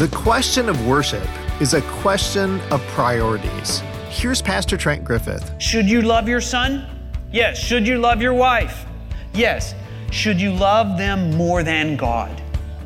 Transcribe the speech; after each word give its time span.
The 0.00 0.08
question 0.08 0.70
of 0.70 0.86
worship 0.86 1.28
is 1.60 1.74
a 1.74 1.82
question 1.82 2.58
of 2.70 2.80
priorities. 2.86 3.80
Here's 4.08 4.40
Pastor 4.40 4.78
Trent 4.78 5.04
Griffith. 5.04 5.52
Should 5.58 5.90
you 5.90 6.00
love 6.00 6.26
your 6.26 6.40
son? 6.40 6.86
Yes. 7.30 7.58
Should 7.58 7.86
you 7.86 7.98
love 7.98 8.22
your 8.22 8.32
wife? 8.32 8.86
Yes. 9.34 9.74
Should 10.10 10.40
you 10.40 10.54
love 10.54 10.96
them 10.96 11.36
more 11.36 11.62
than 11.62 11.98
God? 11.98 12.42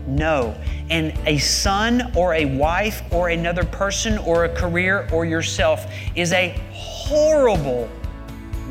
No. 0.08 0.60
And 0.90 1.16
a 1.24 1.38
son 1.38 2.10
or 2.16 2.34
a 2.34 2.46
wife 2.46 3.02
or 3.12 3.28
another 3.28 3.62
person 3.62 4.18
or 4.18 4.46
a 4.46 4.48
career 4.48 5.08
or 5.12 5.24
yourself 5.24 5.86
is 6.16 6.32
a 6.32 6.48
horrible 6.72 7.88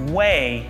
way 0.10 0.70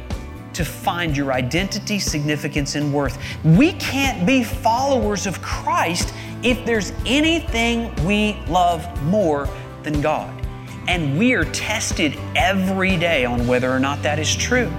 to 0.54 0.64
find 0.64 1.18
your 1.18 1.34
identity, 1.34 1.98
significance, 1.98 2.76
and 2.76 2.94
worth. 2.94 3.18
We 3.44 3.72
can't 3.74 4.28
be 4.28 4.44
followers 4.44 5.26
of 5.26 5.42
Christ 5.42 6.14
if 6.44 6.66
there's 6.66 6.92
anything 7.06 7.94
we 8.06 8.34
love 8.48 8.86
more 9.04 9.48
than 9.84 10.02
God. 10.02 10.46
And 10.90 11.18
we 11.18 11.34
are 11.34 11.46
tested 11.46 12.20
every 12.36 12.98
day 12.98 13.24
on 13.24 13.48
whether 13.48 13.72
or 13.72 13.80
not 13.80 14.04
that 14.04 14.20
is 14.20 14.36
true. 14.36 14.70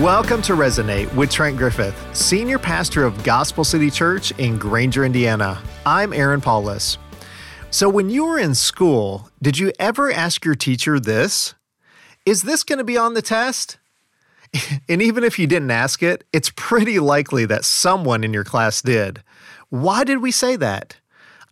Welcome 0.00 0.40
to 0.42 0.52
Resonate 0.52 1.12
with 1.14 1.30
Trent 1.30 1.56
Griffith, 1.56 1.96
Senior 2.16 2.58
Pastor 2.58 3.04
of 3.04 3.22
Gospel 3.24 3.64
City 3.64 3.90
Church 3.90 4.30
in 4.38 4.56
Granger, 4.56 5.04
Indiana. 5.04 5.60
I'm 5.84 6.12
Aaron 6.12 6.40
Paulus. 6.40 6.98
So, 7.70 7.88
when 7.88 8.08
you 8.08 8.24
were 8.26 8.38
in 8.38 8.54
school, 8.54 9.30
did 9.42 9.58
you 9.58 9.72
ever 9.80 10.12
ask 10.12 10.44
your 10.44 10.54
teacher 10.54 11.00
this? 11.00 11.54
Is 12.24 12.42
this 12.42 12.62
going 12.62 12.78
to 12.78 12.84
be 12.84 12.96
on 12.96 13.14
the 13.14 13.22
test? 13.22 13.78
and 14.88 15.02
even 15.02 15.24
if 15.24 15.38
you 15.38 15.46
didn't 15.46 15.70
ask 15.70 16.02
it, 16.02 16.24
it's 16.32 16.50
pretty 16.56 16.98
likely 16.98 17.44
that 17.46 17.64
someone 17.64 18.24
in 18.24 18.32
your 18.32 18.44
class 18.44 18.82
did. 18.82 19.22
Why 19.70 20.04
did 20.04 20.18
we 20.18 20.30
say 20.30 20.56
that? 20.56 20.96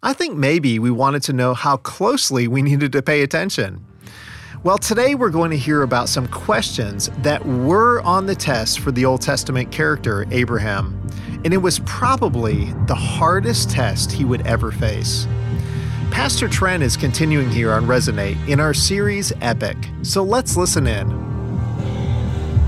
I 0.02 0.12
think 0.12 0.36
maybe 0.36 0.78
we 0.78 0.90
wanted 0.90 1.22
to 1.24 1.32
know 1.32 1.54
how 1.54 1.78
closely 1.78 2.46
we 2.46 2.62
needed 2.62 2.92
to 2.92 3.02
pay 3.02 3.22
attention. 3.22 3.84
Well, 4.62 4.78
today 4.78 5.14
we're 5.14 5.30
going 5.30 5.50
to 5.50 5.58
hear 5.58 5.82
about 5.82 6.08
some 6.08 6.26
questions 6.28 7.10
that 7.18 7.44
were 7.44 8.00
on 8.00 8.26
the 8.26 8.34
test 8.34 8.80
for 8.80 8.92
the 8.92 9.04
Old 9.04 9.20
Testament 9.20 9.70
character 9.70 10.26
Abraham, 10.30 11.06
and 11.44 11.52
it 11.52 11.58
was 11.58 11.80
probably 11.80 12.72
the 12.86 12.94
hardest 12.94 13.70
test 13.70 14.10
he 14.10 14.24
would 14.24 14.46
ever 14.46 14.72
face. 14.72 15.26
Pastor 16.10 16.48
Trent 16.48 16.82
is 16.82 16.96
continuing 16.96 17.50
here 17.50 17.72
on 17.72 17.86
Resonate 17.86 18.48
in 18.48 18.60
our 18.60 18.72
series 18.72 19.32
Epic, 19.40 19.76
so 20.02 20.22
let's 20.22 20.56
listen 20.56 20.86
in. 20.86 21.33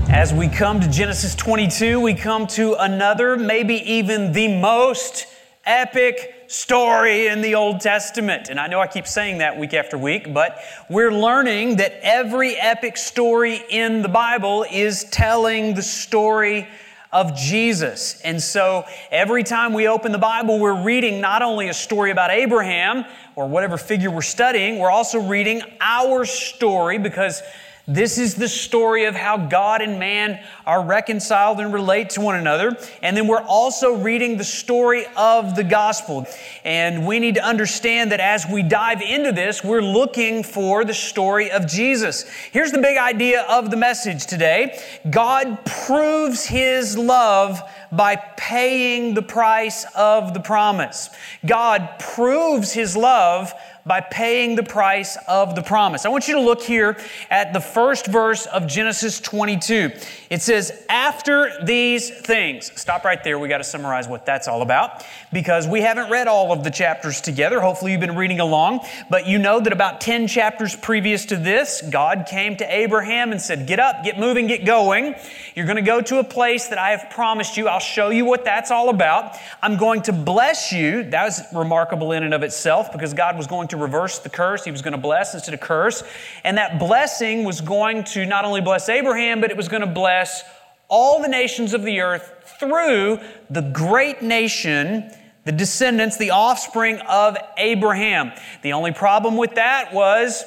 As 0.09 0.33
we 0.33 0.47
come 0.47 0.79
to 0.79 0.89
Genesis 0.89 1.35
22, 1.35 1.99
we 1.99 2.13
come 2.13 2.47
to 2.47 2.75
another, 2.75 3.35
maybe 3.35 3.75
even 3.91 4.31
the 4.31 4.47
most 4.57 5.27
epic 5.65 6.45
story 6.47 7.27
in 7.27 7.41
the 7.41 7.55
Old 7.55 7.81
Testament. 7.81 8.47
And 8.47 8.57
I 8.57 8.67
know 8.67 8.79
I 8.79 8.87
keep 8.87 9.05
saying 9.05 9.39
that 9.39 9.57
week 9.57 9.73
after 9.73 9.97
week, 9.97 10.33
but 10.33 10.59
we're 10.89 11.11
learning 11.11 11.75
that 11.77 11.99
every 12.01 12.55
epic 12.55 12.95
story 12.95 13.61
in 13.69 14.01
the 14.01 14.07
Bible 14.07 14.65
is 14.71 15.03
telling 15.11 15.75
the 15.75 15.81
story 15.81 16.69
of 17.11 17.35
Jesus. 17.35 18.21
And 18.21 18.41
so 18.41 18.85
every 19.11 19.43
time 19.43 19.73
we 19.73 19.89
open 19.89 20.13
the 20.13 20.17
Bible, 20.17 20.57
we're 20.57 20.83
reading 20.83 21.19
not 21.19 21.41
only 21.41 21.67
a 21.67 21.73
story 21.73 22.11
about 22.11 22.31
Abraham 22.31 23.03
or 23.35 23.45
whatever 23.45 23.77
figure 23.77 24.09
we're 24.09 24.21
studying, 24.21 24.79
we're 24.79 24.89
also 24.89 25.19
reading 25.19 25.61
our 25.81 26.23
story 26.23 26.97
because 26.97 27.41
this 27.89 28.17
is 28.17 28.35
the 28.35 28.49
story 28.49 29.05
of 29.05 29.15
how 29.15 29.37
God 29.37 29.81
and 29.81 29.97
man 29.97 30.43
are 30.65 30.83
reconciled 30.83 31.61
and 31.61 31.73
relate 31.73 32.09
to 32.11 32.21
one 32.21 32.35
another. 32.35 32.77
And 33.01 33.15
then 33.15 33.27
we're 33.27 33.41
also 33.41 33.93
reading 33.93 34.35
the 34.35 34.43
story 34.43 35.05
of 35.15 35.55
the 35.55 35.63
gospel. 35.63 36.27
And 36.65 37.07
we 37.07 37.19
need 37.19 37.35
to 37.35 37.43
understand 37.43 38.11
that 38.11 38.19
as 38.19 38.45
we 38.45 38.61
dive 38.61 39.01
into 39.01 39.31
this, 39.31 39.63
we're 39.63 39.81
looking 39.81 40.43
for 40.43 40.83
the 40.83 40.93
story 40.93 41.49
of 41.49 41.65
Jesus. 41.65 42.29
Here's 42.51 42.73
the 42.73 42.81
big 42.81 42.97
idea 42.97 43.43
of 43.43 43.71
the 43.71 43.77
message 43.77 44.25
today 44.25 44.77
God 45.09 45.63
proves 45.65 46.45
his 46.45 46.97
love 46.97 47.61
by 47.89 48.17
paying 48.35 49.13
the 49.13 49.21
price 49.21 49.85
of 49.95 50.33
the 50.33 50.41
promise. 50.41 51.09
God 51.45 51.89
proves 51.99 52.73
his 52.73 52.97
love 52.97 53.53
by 53.87 54.01
paying 54.01 54.55
the 54.55 54.63
price 54.63 55.17
of 55.27 55.55
the 55.55 55.61
promise. 55.61 56.05
I 56.05 56.09
want 56.09 56.27
you 56.27 56.35
to 56.35 56.41
look 56.41 56.61
here 56.61 56.99
at 57.29 57.53
the 57.53 57.61
first 57.61 58.07
verse 58.07 58.45
of 58.47 58.67
Genesis 58.67 59.19
22. 59.21 59.91
It 60.29 60.41
says, 60.41 60.85
After 60.89 61.51
these 61.63 62.09
things. 62.09 62.71
Stop 62.79 63.05
right 63.05 63.23
there. 63.23 63.39
We 63.39 63.47
got 63.47 63.59
to 63.59 63.63
summarize 63.63 64.07
what 64.07 64.25
that's 64.25 64.47
all 64.47 64.61
about 64.61 65.05
because 65.31 65.67
we 65.67 65.81
haven't 65.81 66.11
read 66.11 66.27
all 66.27 66.51
of 66.51 66.63
the 66.63 66.69
chapters 66.69 67.21
together. 67.21 67.61
Hopefully, 67.61 67.93
you've 67.93 68.01
been 68.01 68.15
reading 68.15 68.39
along, 68.39 68.85
but 69.09 69.25
you 69.25 69.37
know 69.37 69.59
that 69.59 69.71
about 69.71 70.01
10 70.01 70.27
chapters 70.27 70.75
previous 70.75 71.25
to 71.27 71.37
this, 71.37 71.81
God 71.89 72.25
came 72.29 72.57
to 72.57 72.75
Abraham 72.75 73.31
and 73.31 73.41
said, 73.41 73.67
Get 73.67 73.79
up, 73.79 74.03
get 74.03 74.19
moving, 74.19 74.47
get 74.47 74.65
going. 74.65 75.15
You're 75.55 75.65
going 75.65 75.77
to 75.77 75.81
go 75.81 76.01
to 76.01 76.19
a 76.19 76.23
place 76.23 76.67
that 76.67 76.77
I 76.77 76.91
have 76.91 77.09
promised 77.09 77.57
you. 77.57 77.67
I'll 77.67 77.79
show 77.79 78.09
you 78.09 78.25
what 78.25 78.43
that's 78.43 78.69
all 78.69 78.89
about. 78.89 79.37
I'm 79.61 79.77
going 79.77 80.01
to 80.03 80.13
bless 80.13 80.71
you. 80.71 81.03
That 81.03 81.23
was 81.23 81.41
remarkable 81.53 82.11
in 82.11 82.23
and 82.23 82.33
of 82.33 82.43
itself 82.43 82.91
because 82.91 83.13
God 83.13 83.37
was 83.37 83.47
going 83.47 83.69
to 83.69 83.76
reverse 83.77 84.19
the 84.19 84.29
curse. 84.29 84.63
He 84.63 84.71
was 84.71 84.81
going 84.81 84.93
to 84.93 84.97
bless 84.97 85.33
instead 85.33 85.53
of 85.53 85.59
curse. 85.59 86.03
And 86.43 86.57
that 86.57 86.79
blessing 86.79 87.43
was 87.43 87.61
going 87.61 88.03
to 88.05 88.25
not 88.25 88.45
only 88.45 88.61
bless 88.61 88.89
Abraham, 88.89 89.41
but 89.41 89.51
it 89.51 89.57
was 89.57 89.67
going 89.67 89.81
to 89.81 89.87
bless 89.87 90.43
all 90.89 91.21
the 91.21 91.27
nations 91.27 91.73
of 91.73 91.83
the 91.83 91.99
earth 91.99 92.55
through 92.59 93.19
the 93.49 93.61
great 93.61 94.21
nation, 94.21 95.11
the 95.45 95.51
descendants, 95.51 96.17
the 96.17 96.31
offspring 96.31 96.99
of 97.07 97.37
Abraham. 97.57 98.31
The 98.61 98.73
only 98.73 98.91
problem 98.91 99.37
with 99.37 99.55
that 99.55 99.93
was 99.93 100.43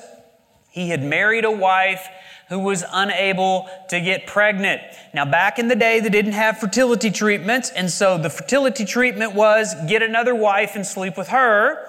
he 0.70 0.88
had 0.88 1.02
married 1.02 1.44
a 1.44 1.50
wife 1.50 2.06
who 2.48 2.58
was 2.58 2.84
unable 2.92 3.68
to 3.88 4.00
get 4.00 4.26
pregnant. 4.26 4.82
Now, 5.14 5.24
back 5.24 5.60
in 5.60 5.68
the 5.68 5.76
day, 5.76 6.00
they 6.00 6.08
didn't 6.08 6.32
have 6.32 6.58
fertility 6.58 7.10
treatments, 7.10 7.70
and 7.70 7.88
so 7.88 8.18
the 8.18 8.28
fertility 8.28 8.84
treatment 8.84 9.34
was 9.34 9.74
get 9.86 10.02
another 10.02 10.34
wife 10.34 10.74
and 10.74 10.84
sleep 10.84 11.16
with 11.16 11.28
her. 11.28 11.86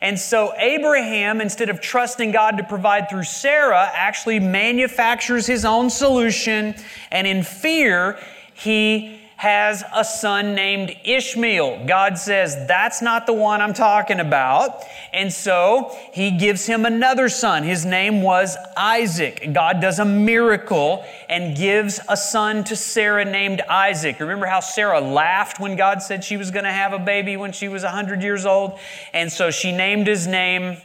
And 0.00 0.18
so 0.18 0.54
Abraham, 0.56 1.40
instead 1.40 1.68
of 1.68 1.80
trusting 1.80 2.32
God 2.32 2.56
to 2.56 2.64
provide 2.64 3.10
through 3.10 3.24
Sarah, 3.24 3.90
actually 3.92 4.40
manufactures 4.40 5.46
his 5.46 5.64
own 5.64 5.90
solution. 5.90 6.74
And 7.10 7.26
in 7.26 7.42
fear, 7.42 8.18
he 8.54 9.19
has 9.40 9.82
a 9.96 10.04
son 10.04 10.54
named 10.54 10.94
Ishmael. 11.02 11.86
God 11.86 12.18
says, 12.18 12.66
That's 12.68 13.00
not 13.00 13.24
the 13.24 13.32
one 13.32 13.62
I'm 13.62 13.72
talking 13.72 14.20
about. 14.20 14.84
And 15.14 15.32
so 15.32 15.96
he 16.12 16.32
gives 16.32 16.66
him 16.66 16.84
another 16.84 17.30
son. 17.30 17.62
His 17.62 17.86
name 17.86 18.20
was 18.20 18.54
Isaac. 18.76 19.48
God 19.54 19.80
does 19.80 19.98
a 19.98 20.04
miracle 20.04 21.06
and 21.30 21.56
gives 21.56 22.00
a 22.06 22.18
son 22.18 22.64
to 22.64 22.76
Sarah 22.76 23.24
named 23.24 23.62
Isaac. 23.62 24.20
Remember 24.20 24.44
how 24.44 24.60
Sarah 24.60 25.00
laughed 25.00 25.58
when 25.58 25.74
God 25.74 26.02
said 26.02 26.22
she 26.22 26.36
was 26.36 26.50
going 26.50 26.66
to 26.66 26.70
have 26.70 26.92
a 26.92 26.98
baby 26.98 27.38
when 27.38 27.52
she 27.52 27.68
was 27.68 27.82
100 27.82 28.22
years 28.22 28.44
old? 28.44 28.78
And 29.14 29.32
so 29.32 29.50
she 29.50 29.72
named 29.72 30.06
his 30.06 30.26
name 30.26 30.76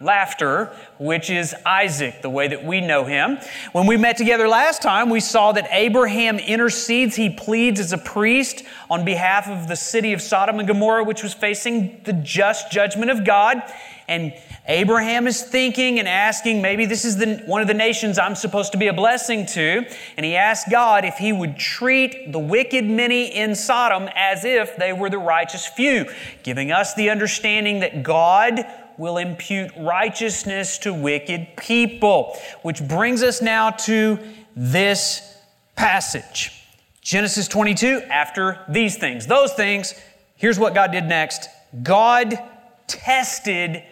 laughter, 0.00 0.74
which 0.98 1.28
is 1.28 1.54
Isaac, 1.66 2.22
the 2.22 2.30
way 2.30 2.48
that 2.48 2.64
we 2.64 2.80
know 2.80 3.04
him. 3.04 3.38
When 3.72 3.86
we 3.86 3.98
met 3.98 4.16
together 4.16 4.48
last 4.48 4.80
time, 4.80 5.10
we 5.10 5.20
saw 5.20 5.52
that 5.52 5.68
Abraham 5.70 6.38
intercedes, 6.38 7.16
he 7.16 7.28
pleads 7.28 7.78
as 7.78 7.92
a 7.92 7.98
priest 7.98 8.64
on 8.88 9.04
behalf 9.04 9.46
of 9.46 9.68
the 9.68 9.76
city 9.76 10.14
of 10.14 10.22
Sodom 10.22 10.58
and 10.58 10.66
Gomorrah, 10.66 11.04
which 11.04 11.22
was 11.22 11.34
facing 11.34 12.00
the 12.04 12.14
just 12.14 12.72
judgment 12.72 13.10
of 13.10 13.26
God. 13.26 13.62
And 14.08 14.32
Abraham 14.66 15.26
is 15.26 15.42
thinking 15.42 15.98
and 15.98 16.08
asking, 16.08 16.62
maybe 16.62 16.86
this 16.86 17.04
is 17.04 17.16
the, 17.16 17.42
one 17.46 17.60
of 17.60 17.68
the 17.68 17.74
nations 17.74 18.18
I'm 18.18 18.34
supposed 18.34 18.72
to 18.72 18.78
be 18.78 18.86
a 18.86 18.92
blessing 18.92 19.44
to. 19.46 19.86
And 20.16 20.24
he 20.24 20.34
asked 20.34 20.70
God 20.70 21.04
if 21.04 21.16
he 21.16 21.32
would 21.32 21.58
treat 21.58 22.32
the 22.32 22.38
wicked 22.38 22.84
many 22.84 23.26
in 23.26 23.54
Sodom 23.54 24.08
as 24.14 24.44
if 24.44 24.76
they 24.76 24.92
were 24.92 25.10
the 25.10 25.18
righteous 25.18 25.66
few, 25.66 26.06
giving 26.42 26.72
us 26.72 26.94
the 26.94 27.10
understanding 27.10 27.80
that 27.80 28.02
God 28.02 28.64
will 29.00 29.16
impute 29.16 29.70
righteousness 29.78 30.76
to 30.76 30.92
wicked 30.92 31.56
people. 31.56 32.38
Which 32.60 32.86
brings 32.86 33.22
us 33.22 33.40
now 33.40 33.70
to 33.70 34.18
this 34.54 35.22
passage 35.74 36.52
Genesis 37.00 37.48
22, 37.48 38.02
after 38.10 38.62
these 38.68 38.98
things. 38.98 39.26
Those 39.26 39.54
things, 39.54 39.94
here's 40.36 40.58
what 40.58 40.74
God 40.74 40.92
did 40.92 41.06
next 41.06 41.48
God 41.82 42.38
tested 42.86 43.82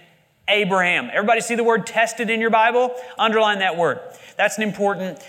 Abraham. 0.47 1.09
Everybody 1.11 1.41
see 1.41 1.55
the 1.55 1.65
word 1.65 1.87
tested 1.87 2.29
in 2.29 2.41
your 2.41 2.51
Bible? 2.51 2.95
Underline 3.19 3.61
that 3.61 3.77
word. 3.77 4.01
That's 4.37 4.59
an 4.59 4.63
important 4.63 5.27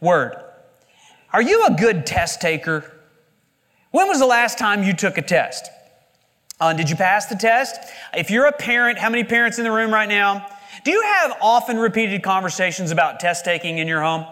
word. 0.00 0.36
Are 1.32 1.42
you 1.42 1.66
a 1.66 1.74
good 1.74 2.06
test 2.06 2.40
taker? 2.40 2.90
When 3.90 4.08
was 4.08 4.18
the 4.18 4.26
last 4.26 4.58
time 4.58 4.82
you 4.82 4.94
took 4.94 5.18
a 5.18 5.22
test? 5.22 5.68
Uh, 6.62 6.72
did 6.72 6.88
you 6.88 6.94
pass 6.94 7.26
the 7.26 7.34
test? 7.34 7.90
If 8.14 8.30
you're 8.30 8.46
a 8.46 8.52
parent, 8.52 8.96
how 8.96 9.10
many 9.10 9.24
parents 9.24 9.58
in 9.58 9.64
the 9.64 9.72
room 9.72 9.92
right 9.92 10.08
now? 10.08 10.46
Do 10.84 10.92
you 10.92 11.02
have 11.02 11.36
often 11.42 11.76
repeated 11.76 12.22
conversations 12.22 12.92
about 12.92 13.18
test 13.18 13.44
taking 13.44 13.78
in 13.78 13.88
your 13.88 14.00
home? 14.00 14.26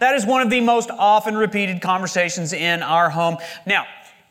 That 0.00 0.16
is 0.16 0.26
one 0.26 0.42
of 0.42 0.50
the 0.50 0.60
most 0.60 0.90
often 0.90 1.36
repeated 1.36 1.80
conversations 1.80 2.52
in 2.52 2.82
our 2.82 3.08
home. 3.08 3.36
Now, 3.66 3.86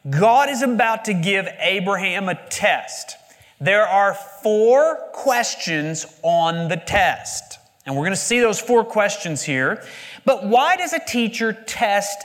God 0.09 0.49
is 0.49 0.63
about 0.63 1.05
to 1.05 1.13
give 1.13 1.47
Abraham 1.59 2.27
a 2.27 2.35
test. 2.49 3.15
There 3.61 3.87
are 3.87 4.15
four 4.43 4.97
questions 5.13 6.05
on 6.23 6.67
the 6.67 6.75
test. 6.75 7.57
And 7.85 7.95
we're 7.95 8.01
going 8.01 8.11
to 8.11 8.17
see 8.17 8.41
those 8.41 8.59
four 8.59 8.83
questions 8.83 9.43
here. 9.43 9.81
But 10.25 10.45
why 10.45 10.75
does 10.75 10.91
a 10.91 10.99
teacher 10.99 11.53
test 11.53 12.21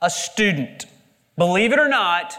a 0.00 0.08
student? 0.08 0.86
Believe 1.36 1.74
it 1.74 1.78
or 1.78 1.88
not, 1.88 2.38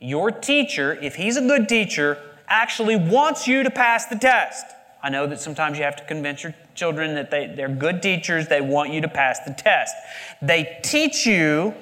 your 0.00 0.30
teacher, 0.30 0.98
if 1.00 1.16
he's 1.16 1.36
a 1.36 1.40
good 1.40 1.68
teacher, 1.68 2.18
actually 2.46 2.96
wants 2.96 3.46
you 3.46 3.62
to 3.62 3.70
pass 3.70 4.06
the 4.06 4.16
test. 4.16 4.64
I 5.02 5.10
know 5.10 5.26
that 5.26 5.40
sometimes 5.40 5.78
you 5.78 5.84
have 5.84 5.96
to 5.96 6.04
convince 6.04 6.42
your 6.42 6.54
children 6.74 7.14
that 7.14 7.30
they, 7.30 7.52
they're 7.54 7.68
good 7.68 8.02
teachers, 8.02 8.48
they 8.48 8.60
want 8.60 8.92
you 8.92 9.00
to 9.00 9.08
pass 9.08 9.40
the 9.40 9.52
test. 9.52 9.94
They 10.42 10.78
teach 10.82 11.26
you 11.26 11.74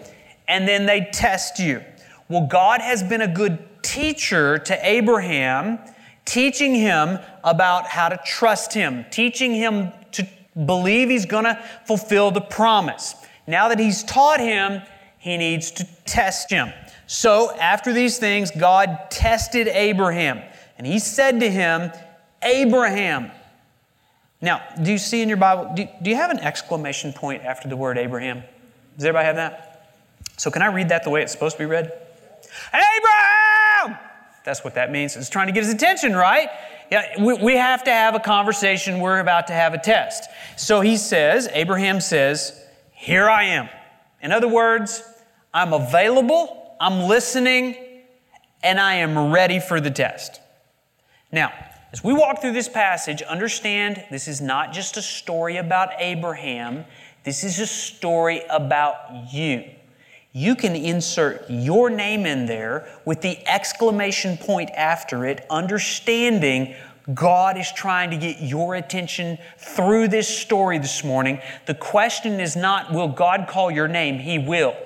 and 0.48 0.66
then 0.66 0.86
they 0.86 1.08
test 1.12 1.58
you. 1.58 1.82
Well, 2.28 2.46
God 2.46 2.80
has 2.80 3.02
been 3.02 3.22
a 3.22 3.28
good 3.28 3.58
teacher 3.82 4.58
to 4.58 4.78
Abraham, 4.86 5.78
teaching 6.24 6.74
him 6.74 7.18
about 7.44 7.86
how 7.86 8.08
to 8.08 8.18
trust 8.26 8.74
him, 8.74 9.04
teaching 9.10 9.54
him 9.54 9.92
to 10.12 10.26
believe 10.64 11.08
he's 11.08 11.26
going 11.26 11.44
to 11.44 11.62
fulfill 11.86 12.30
the 12.30 12.40
promise. 12.40 13.14
Now 13.46 13.68
that 13.68 13.78
he's 13.78 14.02
taught 14.02 14.40
him, 14.40 14.82
he 15.18 15.36
needs 15.36 15.70
to 15.72 15.86
test 16.04 16.50
him. 16.50 16.72
So, 17.06 17.54
after 17.56 17.92
these 17.92 18.18
things, 18.18 18.50
God 18.50 19.10
tested 19.10 19.68
Abraham, 19.68 20.42
and 20.76 20.86
he 20.86 20.98
said 20.98 21.40
to 21.40 21.50
him, 21.50 21.92
Abraham. 22.42 23.30
Now, 24.42 24.62
do 24.82 24.90
you 24.92 24.98
see 24.98 25.22
in 25.22 25.28
your 25.28 25.38
Bible, 25.38 25.72
do, 25.74 25.86
do 26.02 26.10
you 26.10 26.16
have 26.16 26.30
an 26.30 26.40
exclamation 26.40 27.12
point 27.12 27.42
after 27.42 27.68
the 27.68 27.76
word 27.76 27.96
Abraham? 27.96 28.42
Does 28.96 29.04
everybody 29.04 29.26
have 29.26 29.36
that? 29.36 29.94
So, 30.36 30.50
can 30.50 30.62
I 30.62 30.66
read 30.66 30.88
that 30.88 31.04
the 31.04 31.10
way 31.10 31.22
it's 31.22 31.32
supposed 31.32 31.56
to 31.56 31.62
be 31.62 31.66
read? 31.66 31.92
Abraham! 32.72 33.98
That's 34.44 34.64
what 34.64 34.74
that 34.74 34.90
means. 34.90 35.16
It's 35.16 35.28
trying 35.28 35.46
to 35.46 35.52
get 35.52 35.64
his 35.64 35.72
attention, 35.72 36.14
right? 36.14 36.48
Yeah, 36.90 37.22
we, 37.22 37.34
we 37.34 37.56
have 37.56 37.82
to 37.84 37.90
have 37.90 38.14
a 38.14 38.20
conversation. 38.20 39.00
We're 39.00 39.18
about 39.18 39.48
to 39.48 39.52
have 39.52 39.74
a 39.74 39.78
test. 39.78 40.30
So 40.56 40.80
he 40.80 40.96
says, 40.96 41.48
Abraham 41.52 42.00
says, 42.00 42.64
Here 42.92 43.28
I 43.28 43.44
am. 43.44 43.68
In 44.22 44.32
other 44.32 44.48
words, 44.48 45.02
I'm 45.52 45.72
available, 45.72 46.65
I'm 46.78 47.08
listening, 47.08 47.76
and 48.62 48.78
I 48.78 48.96
am 48.96 49.32
ready 49.32 49.60
for 49.60 49.80
the 49.80 49.90
test. 49.90 50.40
Now, 51.32 51.52
as 51.92 52.04
we 52.04 52.12
walk 52.12 52.42
through 52.42 52.52
this 52.52 52.68
passage, 52.68 53.22
understand 53.22 54.04
this 54.10 54.28
is 54.28 54.40
not 54.42 54.72
just 54.72 54.96
a 54.98 55.02
story 55.02 55.56
about 55.56 55.90
Abraham, 55.98 56.84
this 57.24 57.44
is 57.44 57.58
a 57.58 57.66
story 57.66 58.42
about 58.50 59.32
you. 59.32 59.64
You 60.32 60.54
can 60.54 60.76
insert 60.76 61.46
your 61.48 61.88
name 61.88 62.26
in 62.26 62.44
there 62.44 62.86
with 63.06 63.22
the 63.22 63.38
exclamation 63.48 64.36
point 64.36 64.70
after 64.70 65.24
it, 65.24 65.46
understanding 65.48 66.74
God 67.14 67.56
is 67.56 67.72
trying 67.72 68.10
to 68.10 68.16
get 68.18 68.42
your 68.42 68.74
attention 68.74 69.38
through 69.56 70.08
this 70.08 70.28
story 70.28 70.78
this 70.78 71.02
morning. 71.02 71.40
The 71.64 71.74
question 71.74 72.38
is 72.38 72.54
not, 72.54 72.92
will 72.92 73.08
God 73.08 73.46
call 73.48 73.70
your 73.70 73.88
name? 73.88 74.18
He 74.18 74.38
will. 74.38 74.76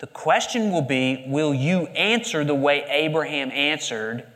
The 0.00 0.06
question 0.06 0.72
will 0.72 0.82
be, 0.82 1.24
will 1.26 1.52
you 1.52 1.86
answer 1.88 2.42
the 2.42 2.54
way 2.54 2.84
Abraham 2.88 3.50
answered? 3.50 4.26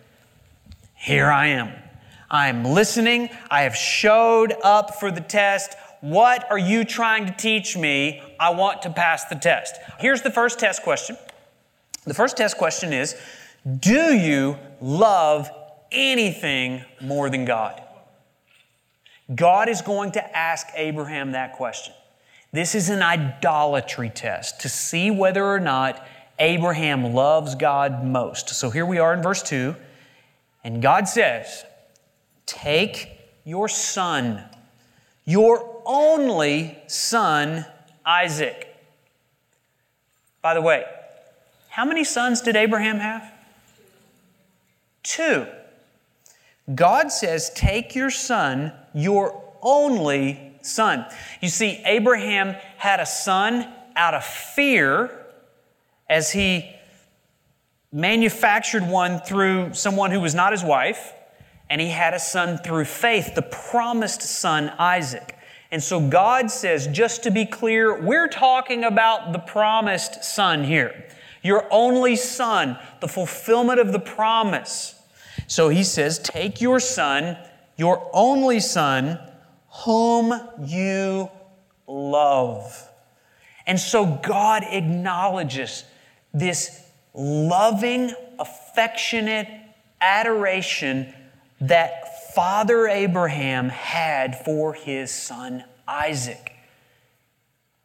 Here 0.95 1.31
I 1.31 1.47
am. 1.47 1.73
I 2.31 2.49
am 2.49 2.65
listening. 2.65 3.31
I 3.51 3.63
have 3.63 3.75
showed 3.75 4.55
up 4.63 4.97
for 4.97 5.11
the 5.11 5.23
test. 5.23 5.75
What 6.03 6.47
are 6.51 6.59
you 6.59 6.85
trying 6.85 7.25
to 7.25 7.33
teach 7.33 7.79
me? 7.79 8.23
I 8.39 8.51
want 8.51 8.83
to 8.83 8.91
pass 8.91 9.25
the 9.25 9.37
test. 9.37 9.77
Here's 9.99 10.21
the 10.21 10.31
first 10.31 10.59
test 10.59 10.83
question. 10.83 11.17
The 12.05 12.13
first 12.13 12.37
test 12.37 12.59
question 12.59 12.93
is 12.93 13.17
Do 13.81 14.15
you 14.15 14.59
love 14.83 15.51
anything 15.91 16.85
more 17.01 17.31
than 17.31 17.47
God? 17.47 17.83
God 19.35 19.71
is 19.71 19.81
going 19.81 20.13
to 20.13 20.37
ask 20.37 20.67
Abraham 20.75 21.33
that 21.33 21.55
question. 21.55 21.95
This 22.55 22.77
is 22.77 22.89
an 22.89 23.03
idolatry 23.03 24.11
test 24.11 24.61
to 24.61 24.69
see 24.69 25.11
whether 25.11 25.45
or 25.45 25.59
not 25.59 26.07
Abraham 26.39 27.13
loves 27.13 27.57
God 27.57 28.05
most. 28.05 28.51
So 28.51 28.71
here 28.71 28.87
we 28.87 29.01
are 29.01 29.13
in 29.13 29.25
verse 29.25 29.43
2, 29.43 29.75
and 30.63 30.81
God 30.81 31.09
says, 31.09 31.65
Take 32.47 33.09
your 33.43 33.69
son, 33.69 34.41
your 35.25 35.83
only 35.85 36.79
son, 36.87 37.67
Isaac. 38.07 38.73
By 40.41 40.55
the 40.55 40.63
way, 40.63 40.85
how 41.71 41.85
many 41.85 42.05
sons 42.05 42.41
did 42.41 42.55
Abraham 42.55 43.01
have? 43.01 43.33
Two. 45.03 45.49
God 46.73 47.11
says, 47.11 47.51
Take 47.51 47.97
your 47.97 48.11
son, 48.11 48.73
your 48.95 49.43
only 49.61 50.44
son. 50.65 51.07
You 51.41 51.49
see, 51.49 51.83
Abraham 51.85 52.57
had 52.77 53.01
a 53.01 53.07
son 53.07 53.73
out 53.97 54.15
of 54.15 54.25
fear 54.25 55.11
as 56.09 56.33
he 56.33 56.71
manufactured 57.93 58.87
one 58.87 59.21
through 59.21 59.73
someone 59.73 60.11
who 60.11 60.21
was 60.21 60.35
not 60.35 60.53
his 60.53 60.65
wife, 60.65 61.13
and 61.71 61.81
he 61.81 61.89
had 61.89 62.13
a 62.13 62.19
son 62.19 62.59
through 62.59 62.85
faith, 62.85 63.35
the 63.35 63.43
promised 63.43 64.23
son, 64.23 64.71
Isaac. 64.79 65.37
And 65.71 65.83
so 65.83 66.01
God 66.09 66.51
says, 66.51 66.87
just 66.89 67.23
to 67.23 67.31
be 67.31 67.47
clear, 67.47 68.01
we're 68.01 68.29
talking 68.29 68.85
about 68.85 69.33
the 69.33 69.39
promised 69.39 70.23
son 70.23 70.65
here. 70.65 71.05
Your 71.43 71.67
only 71.71 72.17
son, 72.17 72.79
the 73.01 73.09
fulfillment 73.09 73.81
of 73.81 73.93
the 73.93 73.99
promise. 73.99 74.95
So 75.47 75.69
he 75.69 75.85
says, 75.85 76.19
Take 76.19 76.61
your 76.61 76.81
son, 76.81 77.37
your 77.77 78.09
only 78.13 78.61
son, 78.61 79.19
whom 79.83 80.33
you 80.65 81.31
love. 81.87 82.89
And 83.67 83.79
so 83.79 84.07
God 84.23 84.63
acknowledges 84.69 85.85
this 86.33 86.81
loving, 87.13 88.13
affectionate 88.39 89.49
adoration 90.01 91.13
that 91.61 92.33
Father 92.35 92.87
Abraham 92.89 93.69
had 93.69 94.45
for 94.45 94.75
his 94.75 95.11
son 95.11 95.65
Isaac. 95.87 96.53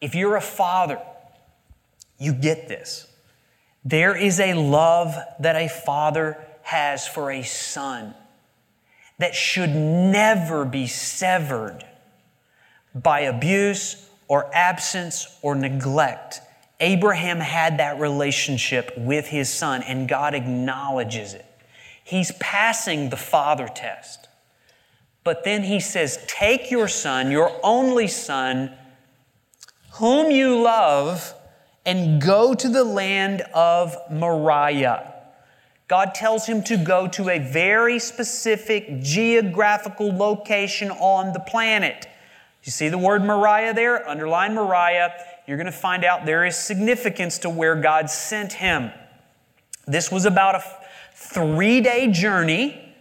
If 0.01 0.15
you're 0.15 0.36
a 0.36 0.41
father, 0.41 1.01
you 2.18 2.33
get 2.33 2.68
this. 2.68 3.07
There 3.86 4.15
is 4.15 4.39
a 4.39 4.53
love 4.53 5.15
that 5.39 5.56
a 5.56 5.69
father 5.69 6.38
has 6.62 7.07
for 7.07 7.31
a 7.31 7.44
son 7.44 8.13
that 9.20 9.36
should 9.36 9.70
never 9.70 10.66
be 10.66 10.88
severed 10.88 11.86
by 12.96 13.22
abuse 13.22 14.10
or 14.28 14.50
absence 14.56 15.28
or 15.42 15.56
neglect. 15.56 16.42
Abraham 16.80 17.40
had 17.40 17.78
that 17.80 18.00
relationship 18.00 18.94
with 18.98 19.28
his 19.28 19.54
son, 19.54 19.84
and 19.84 20.08
God 20.08 20.34
acknowledges 20.34 21.34
it. 21.34 21.46
He's 22.04 22.32
passing 22.40 23.10
the 23.10 23.18
father 23.18 23.68
test. 23.68 24.28
But 25.24 25.44
then 25.44 25.64
he 25.64 25.80
says, 25.80 26.24
Take 26.28 26.72
your 26.72 26.88
son, 26.88 27.30
your 27.30 27.52
only 27.62 28.08
son, 28.08 28.72
whom 29.94 30.32
you 30.32 30.62
love, 30.62 31.34
and 31.86 32.22
go 32.22 32.54
to 32.54 32.70
the 32.70 32.84
land 32.86 33.42
of 33.54 33.96
Moriah. 34.10 35.14
God 35.89 36.13
tells 36.13 36.46
him 36.46 36.63
to 36.65 36.77
go 36.77 37.08
to 37.08 37.29
a 37.29 37.39
very 37.39 37.98
specific 37.98 39.01
geographical 39.01 40.15
location 40.15 40.91
on 40.91 41.34
the 41.34 41.39
planet. 41.39 42.08
You 42.63 42.72
see 42.72 42.89
the 42.89 42.98
word 43.00 43.24
Moriah 43.24 43.74
there? 43.74 44.08
Underline 44.08 44.53
Moriah. 44.53 45.15
You're 45.48 45.58
going 45.58 45.65
to 45.65 45.72
find 45.72 46.05
out 46.05 46.27
there 46.27 46.46
is 46.46 46.55
significance 46.55 47.39
to 47.39 47.50
where 47.50 47.75
God 47.75 48.08
sent 48.12 48.53
him. 48.53 48.91
This 49.88 50.12
was 50.12 50.25
about 50.25 50.53
a 50.53 50.63
three 51.15 51.81
day 51.81 52.12
journey. 52.12 52.93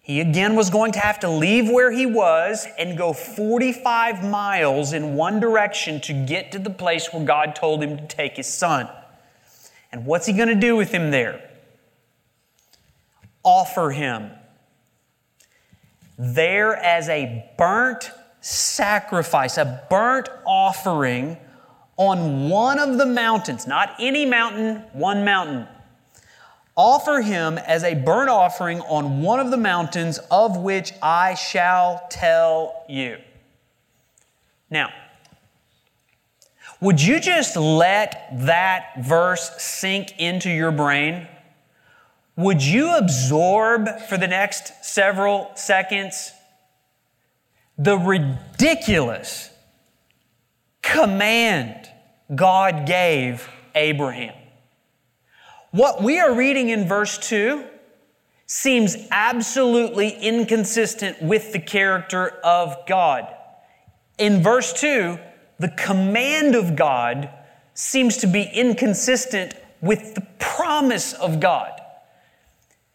He 0.00 0.20
again 0.20 0.56
was 0.56 0.68
going 0.68 0.90
to 0.92 0.98
have 0.98 1.20
to 1.20 1.30
leave 1.30 1.70
where 1.70 1.92
he 1.92 2.06
was 2.06 2.66
and 2.76 2.98
go 2.98 3.12
45 3.12 4.24
miles 4.28 4.92
in 4.92 5.14
one 5.14 5.38
direction 5.38 6.00
to 6.00 6.12
get 6.12 6.50
to 6.50 6.58
the 6.58 6.70
place 6.70 7.12
where 7.12 7.24
God 7.24 7.54
told 7.54 7.84
him 7.84 7.96
to 7.98 8.06
take 8.08 8.36
his 8.36 8.48
son. 8.48 8.88
And 9.92 10.04
what's 10.06 10.26
he 10.26 10.32
going 10.32 10.48
to 10.48 10.56
do 10.56 10.74
with 10.74 10.90
him 10.90 11.12
there? 11.12 11.50
Offer 13.44 13.90
him 13.90 14.30
there 16.18 16.76
as 16.76 17.08
a 17.08 17.44
burnt 17.58 18.10
sacrifice, 18.40 19.56
a 19.58 19.84
burnt 19.88 20.28
offering 20.46 21.36
on 21.96 22.48
one 22.48 22.78
of 22.78 22.98
the 22.98 23.06
mountains, 23.06 23.66
not 23.66 23.94
any 23.98 24.24
mountain, 24.24 24.76
one 24.92 25.24
mountain. 25.24 25.66
Offer 26.76 27.20
him 27.20 27.58
as 27.58 27.84
a 27.84 27.94
burnt 27.94 28.30
offering 28.30 28.80
on 28.82 29.20
one 29.22 29.40
of 29.40 29.50
the 29.50 29.56
mountains 29.56 30.18
of 30.30 30.56
which 30.56 30.92
I 31.02 31.34
shall 31.34 32.06
tell 32.08 32.84
you. 32.88 33.18
Now, 34.70 34.90
would 36.80 37.00
you 37.00 37.20
just 37.20 37.56
let 37.56 38.28
that 38.46 39.02
verse 39.02 39.50
sink 39.62 40.18
into 40.18 40.50
your 40.50 40.72
brain 40.72 41.28
would 42.36 42.62
you 42.62 42.96
absorb 42.96 43.88
for 44.08 44.16
the 44.16 44.26
next 44.26 44.84
several 44.84 45.50
seconds 45.54 46.32
the 47.76 47.98
ridiculous 47.98 49.50
command 50.82 51.88
God 52.34 52.86
gave 52.86 53.48
Abraham? 53.74 54.34
What 55.72 56.02
we 56.02 56.20
are 56.20 56.34
reading 56.34 56.68
in 56.68 56.86
verse 56.86 57.18
2 57.18 57.64
seems 58.46 58.96
absolutely 59.10 60.10
inconsistent 60.10 61.22
with 61.22 61.52
the 61.52 61.58
character 61.58 62.28
of 62.44 62.76
God. 62.86 63.26
In 64.18 64.42
verse 64.42 64.72
2, 64.74 65.18
the 65.58 65.70
command 65.70 66.54
of 66.54 66.76
God 66.76 67.30
seems 67.74 68.18
to 68.18 68.26
be 68.26 68.42
inconsistent 68.42 69.54
with 69.80 70.14
the 70.14 70.26
promise 70.38 71.14
of 71.14 71.40
God. 71.40 71.81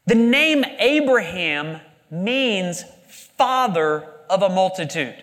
The 0.07 0.15
name 0.15 0.63
Abraham 0.79 1.81
means 2.09 2.83
father 3.37 4.09
of 4.29 4.41
a 4.41 4.49
multitude. 4.49 5.21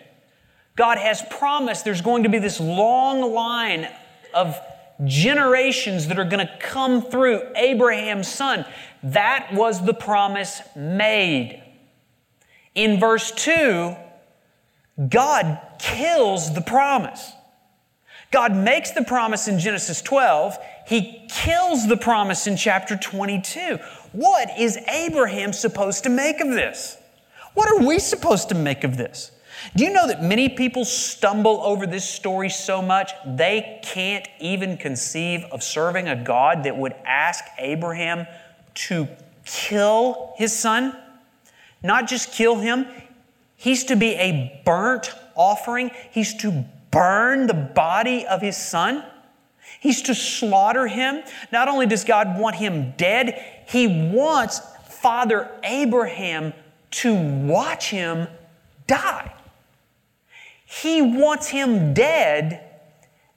God 0.76 0.98
has 0.98 1.22
promised 1.30 1.84
there's 1.84 2.02
going 2.02 2.24
to 2.24 2.28
be 2.28 2.38
this 2.38 2.60
long 2.60 3.32
line 3.32 3.88
of 4.34 4.58
generations 5.04 6.08
that 6.08 6.18
are 6.18 6.24
going 6.24 6.46
to 6.46 6.56
come 6.58 7.00
through 7.02 7.42
Abraham's 7.56 8.28
son. 8.28 8.66
That 9.02 9.54
was 9.54 9.84
the 9.84 9.94
promise 9.94 10.60
made. 10.76 11.62
In 12.74 13.00
verse 13.00 13.30
2, 13.30 13.96
God 15.08 15.60
kills 15.78 16.54
the 16.54 16.60
promise. 16.60 17.32
God 18.30 18.54
makes 18.54 18.90
the 18.90 19.04
promise 19.04 19.48
in 19.48 19.58
Genesis 19.58 20.02
12, 20.02 20.58
He 20.88 21.26
kills 21.30 21.86
the 21.86 21.96
promise 21.96 22.46
in 22.46 22.56
chapter 22.56 22.96
22. 22.96 23.78
What 24.14 24.48
is 24.56 24.76
Abraham 24.88 25.52
supposed 25.52 26.04
to 26.04 26.08
make 26.08 26.40
of 26.40 26.48
this? 26.48 26.96
What 27.54 27.68
are 27.68 27.84
we 27.84 27.98
supposed 27.98 28.48
to 28.50 28.54
make 28.54 28.84
of 28.84 28.96
this? 28.96 29.32
Do 29.74 29.84
you 29.84 29.92
know 29.92 30.06
that 30.06 30.22
many 30.22 30.48
people 30.48 30.84
stumble 30.84 31.60
over 31.64 31.84
this 31.84 32.08
story 32.08 32.48
so 32.48 32.80
much 32.80 33.10
they 33.26 33.80
can't 33.82 34.28
even 34.38 34.76
conceive 34.76 35.42
of 35.50 35.64
serving 35.64 36.06
a 36.06 36.14
God 36.14 36.62
that 36.62 36.76
would 36.76 36.94
ask 37.04 37.44
Abraham 37.58 38.28
to 38.74 39.08
kill 39.44 40.34
his 40.36 40.56
son? 40.56 40.96
Not 41.82 42.06
just 42.06 42.30
kill 42.30 42.54
him, 42.54 42.86
he's 43.56 43.82
to 43.86 43.96
be 43.96 44.14
a 44.14 44.62
burnt 44.64 45.12
offering, 45.34 45.90
he's 46.12 46.34
to 46.34 46.64
burn 46.92 47.48
the 47.48 47.54
body 47.54 48.24
of 48.28 48.40
his 48.40 48.56
son. 48.56 49.04
He's 49.84 50.00
to 50.04 50.14
slaughter 50.14 50.86
him. 50.86 51.22
Not 51.52 51.68
only 51.68 51.84
does 51.84 52.04
God 52.04 52.38
want 52.38 52.56
him 52.56 52.94
dead, 52.96 53.38
he 53.68 53.86
wants 53.86 54.62
Father 54.88 55.50
Abraham 55.62 56.54
to 56.92 57.14
watch 57.14 57.90
him 57.90 58.26
die. 58.86 59.30
He 60.64 61.02
wants 61.02 61.48
him 61.48 61.92
dead 61.92 62.64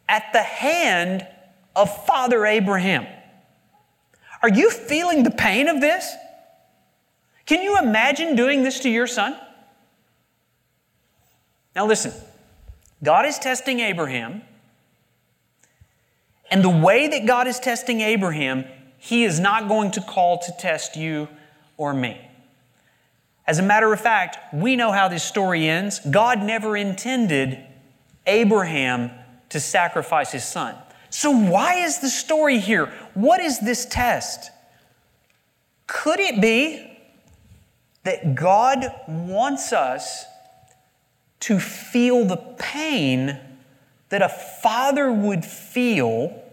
at 0.07 0.31
the 0.31 0.41
hand 0.41 1.27
of 1.75 2.05
Father 2.05 2.45
Abraham. 2.45 3.05
Are 4.41 4.47
you 4.47 4.71
feeling 4.71 5.23
the 5.23 5.31
pain 5.31 5.67
of 5.67 5.81
this? 5.81 6.15
Can 7.45 7.61
you 7.61 7.77
imagine 7.77 8.37
doing 8.37 8.63
this 8.63 8.79
to 8.79 8.89
your 8.89 9.05
son? 9.05 9.37
Now, 11.75 11.85
listen, 11.85 12.13
God 13.03 13.25
is 13.25 13.37
testing 13.37 13.81
Abraham, 13.81 14.43
and 16.49 16.63
the 16.63 16.69
way 16.69 17.07
that 17.07 17.25
God 17.25 17.47
is 17.47 17.59
testing 17.59 18.01
Abraham, 18.01 18.65
He 18.97 19.23
is 19.23 19.39
not 19.39 19.67
going 19.67 19.91
to 19.91 20.01
call 20.01 20.39
to 20.39 20.51
test 20.59 20.95
you 20.95 21.27
or 21.77 21.93
me. 21.93 22.19
As 23.45 23.59
a 23.59 23.63
matter 23.63 23.91
of 23.93 24.01
fact, 24.01 24.53
we 24.53 24.75
know 24.75 24.91
how 24.91 25.07
this 25.07 25.23
story 25.23 25.67
ends. 25.67 25.99
God 25.99 26.43
never 26.43 26.75
intended 26.75 27.63
Abraham 28.25 29.11
to 29.49 29.59
sacrifice 29.59 30.33
his 30.33 30.43
son. 30.43 30.75
So, 31.09 31.31
why 31.31 31.75
is 31.75 31.99
the 31.99 32.09
story 32.09 32.59
here? 32.59 32.87
What 33.13 33.39
is 33.39 33.59
this 33.59 33.85
test? 33.85 34.51
Could 35.87 36.19
it 36.19 36.41
be 36.41 36.97
that 38.03 38.35
God 38.35 38.93
wants 39.07 39.71
us 39.71 40.25
to 41.41 41.59
feel 41.59 42.25
the 42.25 42.37
pain 42.37 43.39
that 44.09 44.21
a 44.21 44.29
father 44.29 45.11
would 45.11 45.43
feel 45.43 46.43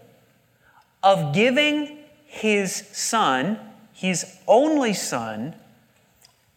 of 1.01 1.33
giving 1.33 1.97
his 2.25 2.75
son, 2.91 3.59
his 3.93 4.37
only 4.47 4.93
son, 4.93 5.55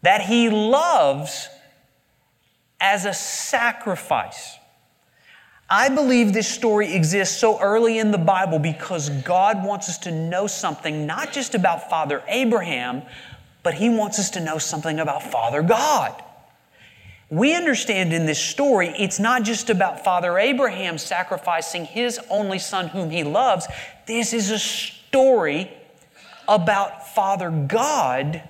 that 0.03 0.23
he 0.23 0.49
loves 0.49 1.49
as 2.81 3.05
a 3.05 3.13
sacrifice. 3.13 4.59
I 5.71 5.91
believe 5.91 6.33
this 6.33 6.49
story 6.49 6.95
exists 6.95 7.39
so 7.39 7.61
early 7.61 7.99
in 7.99 8.11
the 8.11 8.19
Bible 8.19 8.59
because 8.59 9.11
God 9.11 9.63
wants 9.65 9.89
us 9.89 9.99
to 9.99 10.11
know 10.11 10.47
something 10.47 11.07
not 11.07 11.33
just 11.33 11.55
about 11.55 11.91
Father 11.91 12.23
Abraham, 12.27 13.03
but 13.63 13.75
He 13.75 13.91
wants 13.91 14.19
us 14.19 14.31
to 14.31 14.41
know 14.41 14.57
something 14.57 14.99
about 14.99 15.23
Father 15.23 15.63
God. 15.63 16.23
We 17.31 17.55
understand 17.55 18.13
in 18.15 18.25
this 18.25 18.43
story, 18.43 18.89
it's 18.89 19.21
not 19.21 19.43
just 19.43 19.69
about 19.69 20.03
Father 20.03 20.39
Abraham 20.39 20.97
sacrificing 20.97 21.85
his 21.85 22.19
only 22.31 22.59
son 22.59 22.89
whom 22.89 23.11
he 23.11 23.23
loves. 23.23 23.67
This 24.07 24.33
is 24.33 24.51
a 24.51 24.59
story 24.59 25.71
about 26.47 27.15
Father 27.15 27.51
God 27.51 28.43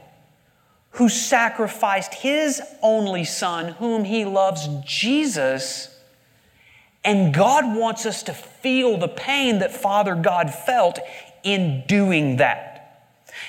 who 0.92 1.08
sacrificed 1.08 2.14
his 2.14 2.62
only 2.80 3.24
son, 3.24 3.72
whom 3.72 4.04
he 4.04 4.24
loves, 4.24 4.68
Jesus. 4.84 5.94
And 7.04 7.34
God 7.34 7.76
wants 7.76 8.06
us 8.06 8.22
to 8.24 8.32
feel 8.32 8.96
the 8.96 9.08
pain 9.08 9.58
that 9.58 9.72
Father 9.72 10.14
God 10.14 10.54
felt 10.54 11.00
in 11.42 11.84
doing 11.86 12.36
that. 12.36 13.04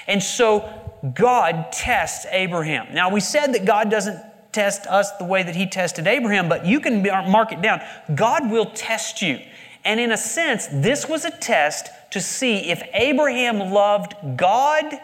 And 0.08 0.22
so 0.22 0.68
God 1.14 1.72
tests 1.72 2.26
Abraham. 2.32 2.94
Now, 2.94 3.10
we 3.10 3.20
said 3.20 3.54
that 3.54 3.66
God 3.66 3.90
doesn't 3.90 4.24
test 4.52 4.86
us 4.88 5.12
the 5.18 5.26
way 5.26 5.44
that 5.44 5.56
he 5.56 5.66
tested 5.66 6.08
Abraham, 6.08 6.50
but 6.50 6.66
you 6.66 6.80
can 6.80 7.04
mark 7.30 7.52
it 7.52 7.62
down. 7.62 7.82
God 8.16 8.50
will 8.50 8.66
test 8.66 9.22
you. 9.22 9.40
And 9.86 10.00
in 10.00 10.12
a 10.12 10.18
sense, 10.18 10.68
this 10.68 11.08
was 11.08 11.26
a 11.26 11.32
test 11.32 11.90
to 12.12 12.20
see 12.20 12.70
if 12.70 12.82
Abraham 12.94 13.60
loved 13.72 14.14
God 14.36 15.00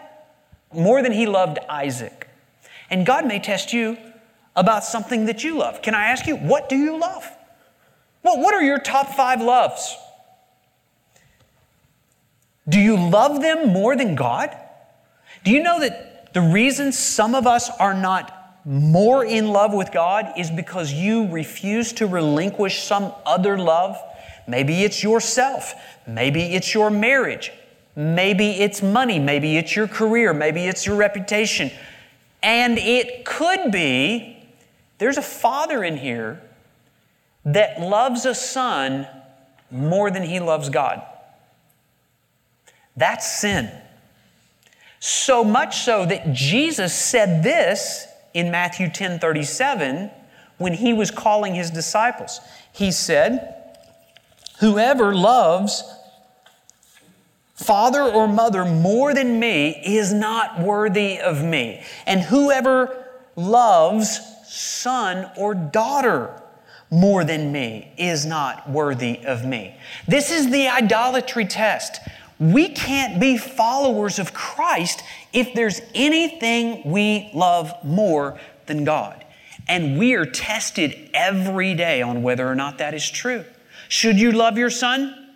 more 0.72 1.02
than 1.02 1.12
he 1.12 1.26
loved 1.26 1.58
Isaac. 1.68 2.28
And 2.90 3.06
God 3.06 3.26
may 3.26 3.38
test 3.38 3.72
you 3.72 3.96
about 4.54 4.84
something 4.84 5.26
that 5.26 5.42
you 5.44 5.58
love. 5.58 5.82
Can 5.82 5.94
I 5.94 6.06
ask 6.06 6.26
you, 6.26 6.36
what 6.36 6.68
do 6.68 6.76
you 6.76 6.98
love? 6.98 7.26
Well, 8.22 8.40
what 8.40 8.54
are 8.54 8.62
your 8.62 8.78
top 8.78 9.14
five 9.14 9.40
loves? 9.40 9.96
Do 12.68 12.80
you 12.80 12.96
love 12.96 13.40
them 13.40 13.68
more 13.68 13.96
than 13.96 14.14
God? 14.14 14.56
Do 15.44 15.52
you 15.52 15.62
know 15.62 15.80
that 15.80 16.34
the 16.34 16.40
reason 16.40 16.90
some 16.92 17.34
of 17.34 17.46
us 17.46 17.70
are 17.78 17.94
not 17.94 18.35
more 18.66 19.24
in 19.24 19.46
love 19.46 19.72
with 19.72 19.92
God 19.92 20.32
is 20.36 20.50
because 20.50 20.92
you 20.92 21.28
refuse 21.28 21.92
to 21.94 22.06
relinquish 22.06 22.82
some 22.82 23.12
other 23.24 23.56
love? 23.56 23.96
Maybe 24.48 24.82
it's 24.82 25.04
yourself. 25.04 25.74
Maybe 26.06 26.42
it's 26.54 26.74
your 26.74 26.90
marriage. 26.90 27.52
Maybe 27.94 28.50
it's 28.50 28.82
money. 28.82 29.20
Maybe 29.20 29.56
it's 29.56 29.76
your 29.76 29.86
career. 29.86 30.34
Maybe 30.34 30.66
it's 30.66 30.84
your 30.84 30.96
reputation. 30.96 31.70
And 32.42 32.76
it 32.78 33.24
could 33.24 33.70
be 33.70 34.36
there's 34.98 35.16
a 35.16 35.22
father 35.22 35.84
in 35.84 35.96
here 35.96 36.42
that 37.44 37.80
loves 37.80 38.24
a 38.26 38.34
son 38.34 39.06
more 39.70 40.10
than 40.10 40.24
he 40.24 40.40
loves 40.40 40.68
God. 40.70 41.02
That's 42.96 43.40
sin. 43.40 43.70
So 44.98 45.44
much 45.44 45.84
so 45.84 46.04
that 46.06 46.32
Jesus 46.32 46.92
said 46.94 47.44
this 47.44 48.08
in 48.36 48.50
Matthew 48.50 48.90
10 48.90 49.18
37 49.18 50.10
when 50.58 50.74
he 50.74 50.92
was 50.92 51.10
calling 51.10 51.54
his 51.54 51.70
disciples. 51.70 52.38
He 52.70 52.92
said, 52.92 53.54
Whoever 54.60 55.14
loves 55.14 55.82
father 57.54 58.02
or 58.02 58.28
mother 58.28 58.66
more 58.66 59.14
than 59.14 59.40
me 59.40 59.70
is 59.84 60.12
not 60.12 60.60
worthy 60.60 61.18
of 61.18 61.42
me. 61.42 61.82
And 62.06 62.20
whoever 62.20 63.06
loves 63.36 64.20
son 64.46 65.30
or 65.38 65.54
daughter 65.54 66.42
more 66.90 67.24
than 67.24 67.50
me 67.52 67.90
is 67.96 68.26
not 68.26 68.68
worthy 68.68 69.24
of 69.24 69.46
me. 69.46 69.74
This 70.06 70.30
is 70.30 70.50
the 70.50 70.68
idolatry 70.68 71.46
test. 71.46 72.00
We 72.38 72.68
can't 72.68 73.18
be 73.18 73.38
followers 73.38 74.18
of 74.18 74.34
Christ 74.34 75.02
if 75.32 75.54
there's 75.54 75.80
anything 75.94 76.82
we 76.90 77.30
love 77.34 77.72
more 77.82 78.38
than 78.66 78.84
God. 78.84 79.24
And 79.68 79.98
we 79.98 80.14
are 80.14 80.26
tested 80.26 81.10
every 81.14 81.74
day 81.74 82.02
on 82.02 82.22
whether 82.22 82.46
or 82.46 82.54
not 82.54 82.78
that 82.78 82.94
is 82.94 83.08
true. 83.08 83.44
Should 83.88 84.18
you 84.18 84.32
love 84.32 84.58
your 84.58 84.70
son? 84.70 85.34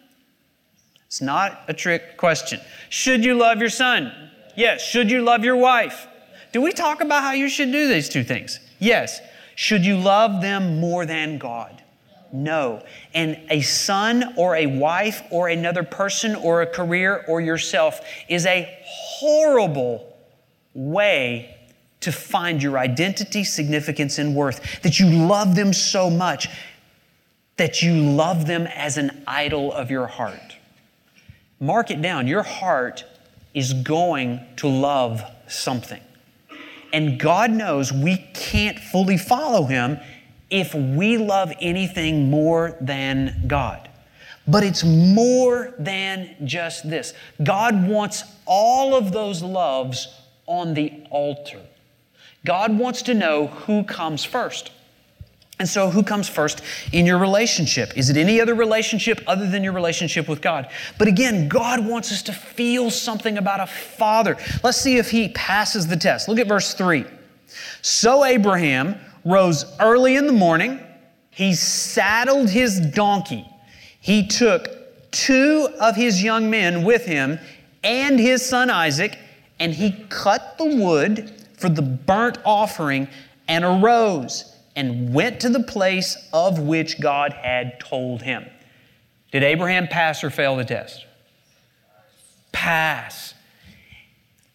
It's 1.06 1.20
not 1.20 1.62
a 1.68 1.74
trick 1.74 2.16
question. 2.16 2.60
Should 2.88 3.24
you 3.24 3.34
love 3.34 3.58
your 3.58 3.70
son? 3.70 4.30
Yes. 4.56 4.82
Should 4.82 5.10
you 5.10 5.22
love 5.22 5.44
your 5.44 5.56
wife? 5.56 6.06
Do 6.52 6.60
we 6.60 6.72
talk 6.72 7.00
about 7.00 7.22
how 7.22 7.32
you 7.32 7.48
should 7.48 7.72
do 7.72 7.88
these 7.88 8.08
two 8.08 8.22
things? 8.22 8.60
Yes. 8.78 9.20
Should 9.56 9.84
you 9.84 9.96
love 9.96 10.40
them 10.40 10.78
more 10.80 11.06
than 11.06 11.38
God? 11.38 11.79
No. 12.32 12.82
And 13.14 13.40
a 13.50 13.60
son 13.60 14.34
or 14.36 14.56
a 14.56 14.66
wife 14.66 15.22
or 15.30 15.48
another 15.48 15.82
person 15.82 16.34
or 16.36 16.62
a 16.62 16.66
career 16.66 17.24
or 17.28 17.40
yourself 17.40 18.00
is 18.28 18.46
a 18.46 18.68
horrible 18.84 20.16
way 20.74 21.56
to 22.00 22.12
find 22.12 22.62
your 22.62 22.78
identity, 22.78 23.44
significance, 23.44 24.18
and 24.18 24.34
worth. 24.34 24.82
That 24.82 24.98
you 24.98 25.10
love 25.10 25.54
them 25.54 25.72
so 25.72 26.08
much 26.08 26.48
that 27.60 27.82
you 27.82 27.92
love 27.92 28.46
them 28.46 28.66
as 28.68 28.96
an 28.96 29.22
idol 29.26 29.70
of 29.70 29.90
your 29.90 30.06
heart. 30.06 30.56
Mark 31.60 31.90
it 31.90 32.00
down. 32.00 32.26
Your 32.26 32.42
heart 32.42 33.04
is 33.52 33.74
going 33.74 34.40
to 34.56 34.66
love 34.66 35.22
something. 35.46 36.00
And 36.90 37.20
God 37.20 37.50
knows 37.50 37.92
we 37.92 38.16
can't 38.32 38.78
fully 38.78 39.18
follow 39.18 39.64
Him 39.64 39.98
if 40.50 40.74
we 40.74 41.16
love 41.16 41.52
anything 41.60 42.30
more 42.30 42.76
than 42.80 43.44
God. 43.46 43.88
But 44.46 44.64
it's 44.64 44.84
more 44.84 45.74
than 45.78 46.34
just 46.44 46.88
this. 46.88 47.14
God 47.42 47.86
wants 47.86 48.24
all 48.46 48.94
of 48.94 49.12
those 49.12 49.42
loves 49.42 50.08
on 50.46 50.74
the 50.74 50.92
altar. 51.10 51.60
God 52.44 52.76
wants 52.76 53.02
to 53.02 53.14
know 53.14 53.46
who 53.48 53.84
comes 53.84 54.24
first. 54.24 54.72
And 55.60 55.68
so, 55.68 55.90
who 55.90 56.02
comes 56.02 56.26
first 56.26 56.62
in 56.90 57.04
your 57.04 57.18
relationship? 57.18 57.92
Is 57.94 58.08
it 58.08 58.16
any 58.16 58.40
other 58.40 58.54
relationship 58.54 59.22
other 59.26 59.46
than 59.46 59.62
your 59.62 59.74
relationship 59.74 60.26
with 60.26 60.40
God? 60.40 60.70
But 60.98 61.06
again, 61.06 61.48
God 61.48 61.86
wants 61.86 62.10
us 62.10 62.22
to 62.22 62.32
feel 62.32 62.90
something 62.90 63.36
about 63.36 63.60
a 63.60 63.66
father. 63.66 64.38
Let's 64.64 64.80
see 64.80 64.96
if 64.96 65.10
he 65.10 65.28
passes 65.28 65.86
the 65.86 65.98
test. 65.98 66.28
Look 66.28 66.38
at 66.38 66.48
verse 66.48 66.72
3. 66.72 67.04
So, 67.82 68.24
Abraham 68.24 68.98
rose 69.24 69.64
early 69.80 70.16
in 70.16 70.26
the 70.26 70.32
morning, 70.32 70.80
he 71.30 71.54
saddled 71.54 72.50
his 72.50 72.80
donkey, 72.80 73.46
he 74.00 74.26
took 74.26 74.68
two 75.10 75.68
of 75.80 75.96
his 75.96 76.22
young 76.22 76.50
men 76.50 76.84
with 76.84 77.04
him 77.04 77.38
and 77.82 78.18
his 78.18 78.44
son 78.44 78.70
Isaac, 78.70 79.18
and 79.58 79.74
he 79.74 79.92
cut 80.08 80.56
the 80.58 80.76
wood 80.76 81.32
for 81.56 81.68
the 81.68 81.82
burnt 81.82 82.38
offering 82.44 83.08
and 83.48 83.64
arose 83.64 84.56
and 84.76 85.12
went 85.12 85.40
to 85.40 85.48
the 85.48 85.62
place 85.62 86.16
of 86.32 86.58
which 86.58 87.00
God 87.00 87.32
had 87.32 87.80
told 87.80 88.22
him. 88.22 88.46
Did 89.32 89.42
Abraham 89.42 89.86
pass 89.88 90.24
or 90.24 90.30
fail 90.30 90.56
the 90.56 90.64
test? 90.64 91.04
Pass. 92.52 93.34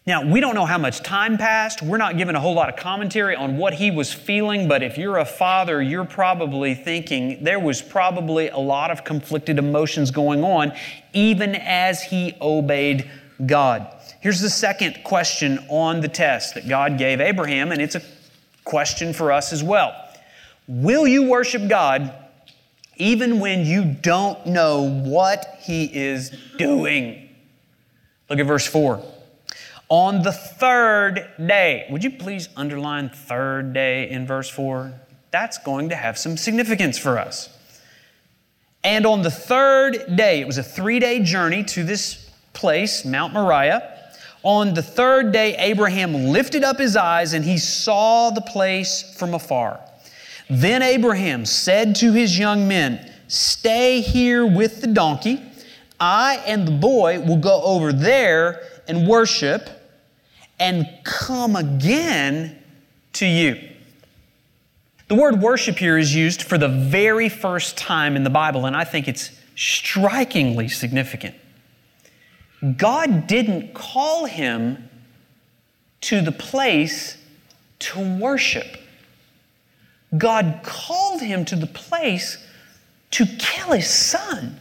Now, 0.06 0.24
we 0.24 0.38
don't 0.38 0.54
know 0.54 0.66
how 0.66 0.78
much 0.78 1.02
time 1.02 1.36
passed. 1.36 1.82
We're 1.82 1.96
not 1.96 2.16
given 2.16 2.36
a 2.36 2.40
whole 2.40 2.54
lot 2.54 2.68
of 2.68 2.76
commentary 2.76 3.34
on 3.34 3.56
what 3.56 3.74
he 3.74 3.90
was 3.90 4.12
feeling, 4.12 4.68
but 4.68 4.80
if 4.80 4.96
you're 4.96 5.18
a 5.18 5.24
father, 5.24 5.82
you're 5.82 6.04
probably 6.04 6.76
thinking 6.76 7.42
there 7.42 7.58
was 7.58 7.82
probably 7.82 8.48
a 8.48 8.56
lot 8.56 8.92
of 8.92 9.02
conflicted 9.02 9.58
emotions 9.58 10.12
going 10.12 10.44
on, 10.44 10.72
even 11.12 11.56
as 11.56 12.04
he 12.04 12.36
obeyed 12.40 13.10
God. 13.46 13.92
Here's 14.20 14.40
the 14.40 14.48
second 14.48 15.02
question 15.02 15.58
on 15.68 16.00
the 16.00 16.08
test 16.08 16.54
that 16.54 16.68
God 16.68 16.98
gave 16.98 17.20
Abraham, 17.20 17.72
and 17.72 17.82
it's 17.82 17.96
a 17.96 18.02
question 18.64 19.12
for 19.12 19.32
us 19.32 19.52
as 19.52 19.64
well. 19.64 19.92
Will 20.68 21.08
you 21.08 21.24
worship 21.28 21.68
God 21.68 22.14
even 22.96 23.40
when 23.40 23.66
you 23.66 23.84
don't 23.84 24.46
know 24.46 24.88
what 24.88 25.58
He 25.62 25.84
is 25.84 26.30
doing? 26.58 27.28
Look 28.30 28.38
at 28.38 28.46
verse 28.46 28.68
4. 28.68 29.02
On 29.88 30.22
the 30.22 30.32
third 30.32 31.30
day, 31.38 31.86
would 31.90 32.02
you 32.02 32.10
please 32.10 32.48
underline 32.56 33.08
third 33.08 33.72
day 33.72 34.10
in 34.10 34.26
verse 34.26 34.48
4? 34.50 34.92
That's 35.30 35.58
going 35.58 35.90
to 35.90 35.96
have 35.96 36.18
some 36.18 36.36
significance 36.36 36.98
for 36.98 37.18
us. 37.18 37.56
And 38.82 39.06
on 39.06 39.22
the 39.22 39.30
third 39.30 40.16
day, 40.16 40.40
it 40.40 40.46
was 40.46 40.58
a 40.58 40.62
three 40.62 40.98
day 40.98 41.20
journey 41.20 41.62
to 41.64 41.84
this 41.84 42.30
place, 42.52 43.04
Mount 43.04 43.32
Moriah. 43.32 43.92
On 44.42 44.74
the 44.74 44.82
third 44.82 45.32
day, 45.32 45.56
Abraham 45.56 46.14
lifted 46.14 46.64
up 46.64 46.78
his 46.78 46.96
eyes 46.96 47.32
and 47.32 47.44
he 47.44 47.58
saw 47.58 48.30
the 48.30 48.40
place 48.40 49.14
from 49.16 49.34
afar. 49.34 49.80
Then 50.50 50.82
Abraham 50.82 51.44
said 51.44 51.94
to 51.96 52.12
his 52.12 52.38
young 52.38 52.66
men, 52.66 53.12
Stay 53.28 54.00
here 54.00 54.46
with 54.46 54.80
the 54.80 54.86
donkey. 54.88 55.42
I 55.98 56.42
and 56.46 56.66
the 56.66 56.72
boy 56.72 57.20
will 57.20 57.38
go 57.38 57.62
over 57.62 57.92
there 57.92 58.62
and 58.86 59.08
worship 59.08 59.75
and 60.58 60.86
come 61.04 61.56
again 61.56 62.58
to 63.14 63.26
you. 63.26 63.60
The 65.08 65.14
word 65.14 65.40
worship 65.40 65.76
here 65.76 65.96
is 65.98 66.14
used 66.14 66.42
for 66.42 66.58
the 66.58 66.68
very 66.68 67.28
first 67.28 67.76
time 67.76 68.16
in 68.16 68.24
the 68.24 68.30
Bible, 68.30 68.66
and 68.66 68.76
I 68.76 68.84
think 68.84 69.06
it's 69.06 69.30
strikingly 69.54 70.68
significant. 70.68 71.34
God 72.76 73.26
didn't 73.26 73.74
call 73.74 74.26
him 74.26 74.88
to 76.02 76.20
the 76.20 76.32
place 76.32 77.18
to 77.78 78.18
worship. 78.18 78.78
God 80.16 80.60
called 80.62 81.20
him 81.20 81.44
to 81.46 81.56
the 81.56 81.66
place 81.66 82.44
to 83.12 83.26
kill 83.38 83.72
his 83.72 83.88
son. 83.88 84.58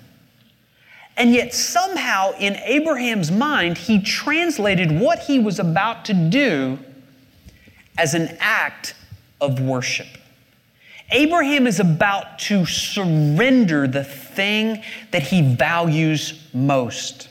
And 1.17 1.33
yet, 1.33 1.53
somehow, 1.53 2.31
in 2.39 2.55
Abraham's 2.57 3.31
mind, 3.31 3.77
he 3.77 4.01
translated 4.01 4.91
what 4.91 5.19
he 5.19 5.39
was 5.39 5.59
about 5.59 6.05
to 6.05 6.13
do 6.13 6.77
as 7.97 8.13
an 8.13 8.35
act 8.39 8.95
of 9.39 9.61
worship. 9.61 10.07
Abraham 11.11 11.67
is 11.67 11.79
about 11.79 12.39
to 12.39 12.65
surrender 12.65 13.87
the 13.87 14.03
thing 14.03 14.83
that 15.11 15.21
he 15.23 15.41
values 15.41 16.49
most. 16.53 17.29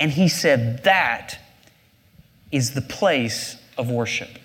And 0.00 0.10
he 0.10 0.28
said, 0.28 0.84
That 0.84 1.38
is 2.50 2.72
the 2.72 2.80
place 2.80 3.56
of 3.76 3.90
worship. 3.90 4.30
Do 4.32 4.40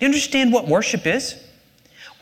you 0.00 0.06
understand 0.06 0.52
what 0.52 0.66
worship 0.66 1.06
is? 1.06 1.40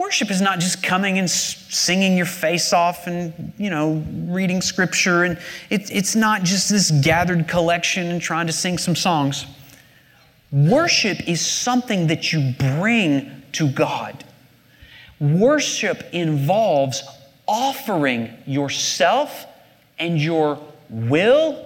Worship 0.02 0.32
is 0.32 0.40
not 0.40 0.58
just 0.58 0.82
coming 0.82 1.18
and 1.18 1.30
singing 1.30 2.16
your 2.16 2.26
face 2.26 2.72
off 2.72 3.06
and, 3.06 3.52
you 3.56 3.70
know, 3.70 4.04
reading 4.26 4.60
scripture. 4.60 5.22
And 5.22 5.38
it, 5.70 5.92
it's 5.92 6.16
not 6.16 6.42
just 6.42 6.68
this 6.70 6.90
gathered 6.90 7.46
collection 7.46 8.08
and 8.08 8.20
trying 8.20 8.48
to 8.48 8.52
sing 8.52 8.78
some 8.78 8.96
songs. 8.96 9.46
Worship 10.50 11.28
is 11.28 11.40
something 11.40 12.08
that 12.08 12.32
you 12.32 12.52
bring 12.58 13.42
to 13.52 13.70
God. 13.70 14.24
Worship 15.20 16.02
involves 16.12 17.04
offering 17.46 18.36
yourself 18.44 19.46
and 20.00 20.20
your 20.20 20.58
will 20.90 21.64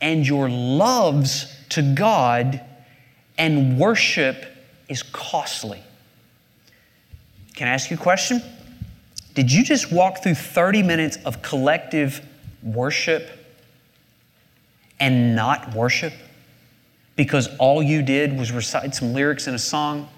and 0.00 0.26
your 0.26 0.48
loves 0.48 1.54
to 1.68 1.82
God, 1.94 2.62
and 3.36 3.78
worship 3.78 4.42
is 4.88 5.02
costly. 5.02 5.82
Can 7.54 7.68
I 7.68 7.72
ask 7.72 7.90
you 7.90 7.96
a 7.96 8.00
question? 8.00 8.42
Did 9.34 9.50
you 9.50 9.64
just 9.64 9.92
walk 9.92 10.22
through 10.22 10.34
30 10.34 10.82
minutes 10.82 11.18
of 11.24 11.42
collective 11.42 12.24
worship 12.62 13.30
and 15.00 15.34
not 15.36 15.74
worship? 15.74 16.12
Because 17.16 17.48
all 17.58 17.82
you 17.82 18.02
did 18.02 18.36
was 18.36 18.50
recite 18.50 18.94
some 18.94 19.12
lyrics 19.12 19.46
in 19.46 19.54
a 19.54 19.58
song, 19.58 20.08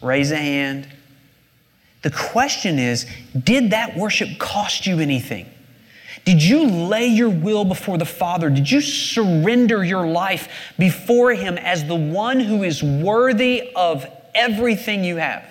raise 0.00 0.30
a 0.30 0.36
hand. 0.36 0.88
The 2.02 2.10
question 2.10 2.78
is 2.78 3.06
did 3.38 3.70
that 3.70 3.96
worship 3.96 4.38
cost 4.38 4.86
you 4.86 5.00
anything? 5.00 5.46
Did 6.24 6.42
you 6.42 6.66
lay 6.66 7.06
your 7.06 7.30
will 7.30 7.64
before 7.64 7.98
the 7.98 8.04
Father? 8.04 8.48
Did 8.48 8.70
you 8.70 8.80
surrender 8.80 9.82
your 9.82 10.06
life 10.06 10.48
before 10.78 11.32
Him 11.32 11.58
as 11.58 11.84
the 11.84 11.96
one 11.96 12.38
who 12.38 12.62
is 12.62 12.82
worthy 12.82 13.72
of 13.74 14.06
everything 14.34 15.02
you 15.02 15.16
have? 15.16 15.44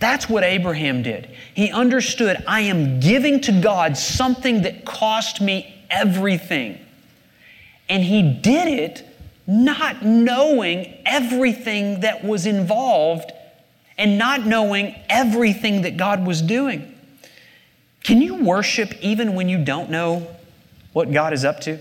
That's 0.00 0.28
what 0.28 0.44
Abraham 0.44 1.02
did. 1.02 1.30
He 1.54 1.70
understood 1.70 2.42
I 2.46 2.62
am 2.62 3.00
giving 3.00 3.40
to 3.42 3.60
God 3.60 3.96
something 3.96 4.62
that 4.62 4.84
cost 4.84 5.40
me 5.40 5.84
everything. 5.90 6.78
And 7.88 8.02
he 8.02 8.22
did 8.22 8.68
it 8.68 9.08
not 9.46 10.02
knowing 10.02 10.94
everything 11.04 12.00
that 12.00 12.24
was 12.24 12.46
involved 12.46 13.30
and 13.96 14.18
not 14.18 14.44
knowing 14.44 14.94
everything 15.08 15.82
that 15.82 15.96
God 15.96 16.26
was 16.26 16.42
doing. 16.42 16.92
Can 18.02 18.20
you 18.20 18.42
worship 18.42 18.92
even 19.00 19.34
when 19.34 19.48
you 19.48 19.64
don't 19.64 19.90
know 19.90 20.26
what 20.92 21.12
God 21.12 21.32
is 21.32 21.44
up 21.44 21.60
to? 21.60 21.78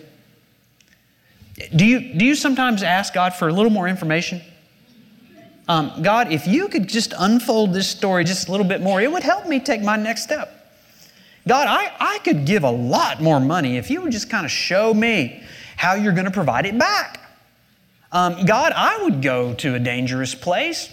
Do 1.76 1.86
you, 1.86 2.13
do 2.13 2.26
you 2.26 2.36
sometimes 2.36 2.84
ask 2.84 3.13
God 3.13 3.34
for 3.34 3.47
a 3.47 3.54
little 3.54 3.71
more 3.71 3.88
information? 3.88 4.41
Um, 5.67 6.02
God, 6.02 6.32
if 6.32 6.45
you 6.45 6.67
could 6.67 6.88
just 6.88 7.13
unfold 7.17 7.73
this 7.73 7.88
story 7.88 8.23
just 8.23 8.47
a 8.47 8.52
little 8.52 8.65
bit 8.65 8.82
more, 8.82 9.02
it 9.02 9.12
would 9.12 9.23
help 9.23 9.47
me 9.47 9.60
take 9.60 9.82
my 9.82 9.95
next 9.95 10.23
step. 10.23 10.60
God, 11.47 11.67
I, 11.67 11.91
I 11.99 12.19
could 12.19 12.45
give 12.45 12.63
a 12.63 12.71
lot 12.71 13.21
more 13.21 13.39
money 13.39 13.78
if 13.78 13.89
you 13.89 14.02
would 14.02 14.12
just 14.12 14.30
kind 14.30 14.45
of 14.45 14.52
show 14.52 14.93
me 14.93 15.41
how 15.76 15.95
you're 15.95 16.13
going 16.13 16.26
to 16.26 16.32
provide 16.32 16.65
it 16.65 16.78
back. 16.78 17.19
Um, 18.12 18.45
God, 18.45 18.73
I 18.76 19.04
would 19.04 19.21
go 19.21 19.54
to 19.56 19.76
a 19.76 19.80
dangerous 19.80 20.36
place. 20.36 20.89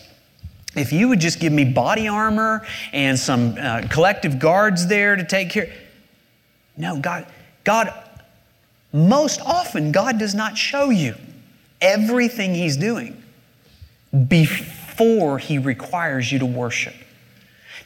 If 0.77 0.93
you 0.93 1.09
would 1.09 1.21
just 1.21 1.41
give 1.41 1.53
me 1.53 1.65
body 1.65 2.09
armor 2.09 2.67
and 2.93 3.19
some 3.19 3.57
uh, 3.59 3.83
collective 3.91 4.39
guards 4.39 4.87
there 4.87 5.17
to 5.17 5.25
take 5.25 5.51
care. 5.51 5.73
No, 6.77 6.99
God, 6.99 7.27
God, 7.65 7.93
most 8.93 9.41
often, 9.41 9.93
God 9.93 10.19
does 10.19 10.35
not 10.35 10.57
show 10.57 10.91
you 10.91 11.15
everything 11.81 12.55
He's 12.55 12.77
doing 12.77 13.20
before 14.29 15.39
He 15.39 15.59
requires 15.59 16.31
you 16.31 16.39
to 16.41 16.47
worship. 16.47 16.95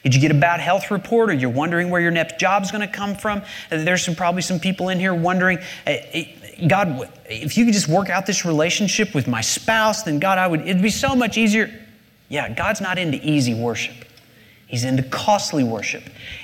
Did 0.03 0.13
you 0.13 0.21
get 0.21 0.29
a 0.29 0.35
bad 0.35 0.59
health 0.59 0.91
report 0.91 1.31
or 1.31 1.33
you're 1.33 1.49
wondering 1.49 1.89
where 1.89 1.99
your 1.99 2.11
next 2.11 2.39
job's 2.39 2.71
going 2.71 2.87
to 2.87 2.93
come 2.93 3.15
from? 3.15 3.41
There's 3.71 4.05
some, 4.05 4.13
probably 4.13 4.43
some 4.43 4.59
people 4.59 4.89
in 4.89 4.99
here 4.99 5.15
wondering, 5.15 5.57
eh, 5.87 6.01
eh, 6.13 6.67
God, 6.67 7.09
if 7.25 7.57
you 7.57 7.65
could 7.65 7.73
just 7.73 7.87
work 7.87 8.11
out 8.11 8.27
this 8.27 8.45
relationship 8.45 9.15
with 9.15 9.27
my 9.27 9.41
spouse, 9.41 10.03
then 10.03 10.19
God, 10.19 10.37
I 10.37 10.45
would, 10.45 10.61
it'd 10.61 10.81
be 10.83 10.91
so 10.91 11.15
much 11.15 11.39
easier. 11.39 11.71
Yeah, 12.29 12.53
God's 12.53 12.81
not 12.81 12.99
into 12.99 13.17
easy 13.27 13.55
worship. 13.55 13.95
He's 14.67 14.83
into 14.83 15.01
costly 15.03 15.63
worship. 15.63 16.03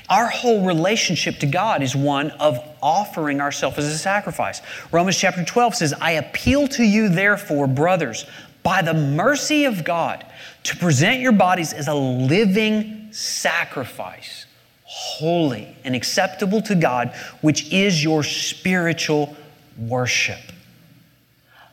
Our 0.09 0.27
whole 0.27 0.65
relationship 0.65 1.37
to 1.39 1.45
God 1.45 1.83
is 1.83 1.95
one 1.95 2.31
of 2.31 2.59
offering 2.81 3.41
ourselves 3.41 3.77
as 3.77 3.87
a 3.87 3.97
sacrifice. 3.97 4.61
Romans 4.91 5.17
chapter 5.17 5.43
12 5.43 5.75
says, 5.75 5.93
I 5.93 6.11
appeal 6.13 6.67
to 6.69 6.83
you, 6.83 7.09
therefore, 7.09 7.67
brothers, 7.67 8.25
by 8.63 8.81
the 8.81 8.93
mercy 8.93 9.65
of 9.65 9.83
God, 9.83 10.25
to 10.63 10.75
present 10.77 11.21
your 11.21 11.31
bodies 11.31 11.73
as 11.73 11.87
a 11.87 11.93
living 11.93 13.11
sacrifice, 13.11 14.45
holy 14.83 15.75
and 15.83 15.95
acceptable 15.95 16.61
to 16.61 16.75
God, 16.75 17.15
which 17.41 17.71
is 17.73 18.03
your 18.03 18.23
spiritual 18.23 19.35
worship. 19.77 20.39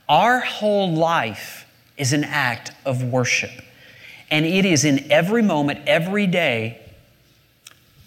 Our 0.08 0.40
whole 0.40 0.92
life 0.94 1.66
is 1.96 2.12
an 2.12 2.24
act 2.24 2.72
of 2.86 3.02
worship. 3.02 3.50
And 4.30 4.46
it 4.46 4.64
is 4.64 4.84
in 4.84 5.10
every 5.10 5.42
moment, 5.42 5.80
every 5.86 6.26
day, 6.26 6.80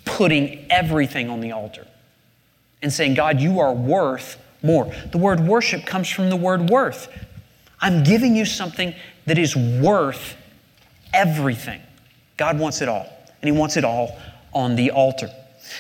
putting 0.06 0.66
everything 0.70 1.30
on 1.30 1.42
the 1.42 1.52
altar 1.52 1.86
and 2.82 2.92
saying, 2.92 3.14
God, 3.14 3.40
you 3.40 3.60
are 3.60 3.74
worth 3.74 4.38
more. 4.64 4.92
The 5.12 5.18
word 5.18 5.40
worship 5.40 5.86
comes 5.86 6.10
from 6.10 6.30
the 6.30 6.36
word 6.36 6.70
worth. 6.70 7.08
I'm 7.82 8.04
giving 8.04 8.36
you 8.36 8.46
something 8.46 8.94
that 9.26 9.38
is 9.38 9.56
worth 9.56 10.36
everything. 11.14 11.82
God 12.38 12.60
wants 12.60 12.82
it 12.82 12.90
all 12.90 13.08
and 13.42 13.52
he 13.52 13.58
wants 13.58 13.78
it 13.78 13.84
all 13.84 14.18
on 14.54 14.76
the 14.76 14.92
altar. 14.92 15.28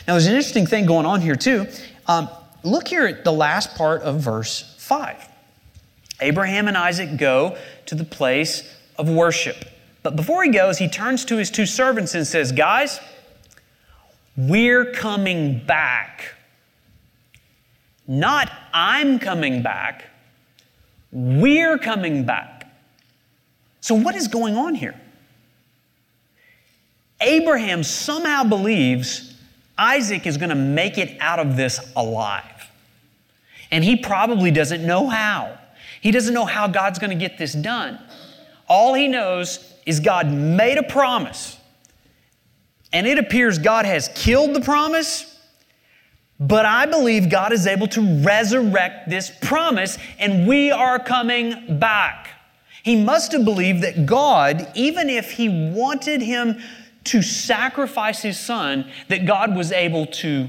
Now, 0.07 0.13
there's 0.13 0.27
an 0.27 0.33
interesting 0.33 0.65
thing 0.65 0.85
going 0.85 1.05
on 1.05 1.21
here, 1.21 1.35
too. 1.35 1.67
Um, 2.07 2.29
look 2.63 2.87
here 2.87 3.05
at 3.05 3.23
the 3.23 3.31
last 3.31 3.75
part 3.75 4.01
of 4.01 4.19
verse 4.19 4.75
5. 4.77 5.27
Abraham 6.21 6.67
and 6.67 6.77
Isaac 6.77 7.17
go 7.17 7.57
to 7.87 7.95
the 7.95 8.03
place 8.03 8.75
of 8.97 9.09
worship. 9.09 9.65
But 10.03 10.15
before 10.15 10.43
he 10.43 10.49
goes, 10.49 10.77
he 10.77 10.87
turns 10.87 11.25
to 11.25 11.37
his 11.37 11.51
two 11.51 11.65
servants 11.65 12.15
and 12.15 12.25
says, 12.25 12.51
Guys, 12.51 12.99
we're 14.37 14.91
coming 14.91 15.59
back. 15.65 16.35
Not 18.07 18.51
I'm 18.73 19.19
coming 19.19 19.61
back, 19.61 20.05
we're 21.11 21.77
coming 21.77 22.25
back. 22.25 22.67
So, 23.81 23.95
what 23.95 24.15
is 24.15 24.27
going 24.27 24.55
on 24.55 24.75
here? 24.75 24.99
Abraham 27.19 27.83
somehow 27.83 28.43
believes 28.43 29.35
Isaac 29.77 30.25
is 30.25 30.37
going 30.37 30.49
to 30.49 30.55
make 30.55 30.97
it 30.97 31.17
out 31.19 31.39
of 31.39 31.55
this 31.55 31.79
alive. 31.95 32.69
And 33.71 33.83
he 33.83 33.95
probably 33.95 34.51
doesn't 34.51 34.85
know 34.85 35.07
how. 35.07 35.57
He 36.01 36.11
doesn't 36.11 36.33
know 36.33 36.45
how 36.45 36.67
God's 36.67 36.99
going 36.99 37.11
to 37.11 37.15
get 37.15 37.37
this 37.37 37.53
done. 37.53 37.99
All 38.67 38.93
he 38.93 39.07
knows 39.07 39.73
is 39.85 39.99
God 39.99 40.31
made 40.31 40.77
a 40.77 40.83
promise. 40.83 41.57
And 42.93 43.07
it 43.07 43.17
appears 43.17 43.57
God 43.57 43.85
has 43.85 44.09
killed 44.15 44.55
the 44.55 44.61
promise, 44.61 45.30
but 46.41 46.65
I 46.65 46.87
believe 46.87 47.29
God 47.29 47.53
is 47.53 47.67
able 47.67 47.87
to 47.89 48.01
resurrect 48.23 49.07
this 49.07 49.31
promise, 49.43 49.99
and 50.17 50.47
we 50.47 50.71
are 50.71 50.97
coming 50.97 51.77
back. 51.77 52.29
He 52.81 52.95
must 52.95 53.31
have 53.33 53.45
believed 53.45 53.83
that 53.83 54.07
God, 54.07 54.67
even 54.73 55.07
if 55.07 55.33
he 55.33 55.47
wanted 55.71 56.23
him 56.23 56.59
to 57.03 57.21
sacrifice 57.21 58.23
his 58.23 58.39
son, 58.39 58.89
that 59.07 59.27
God 59.27 59.55
was 59.55 59.71
able 59.71 60.07
to 60.07 60.47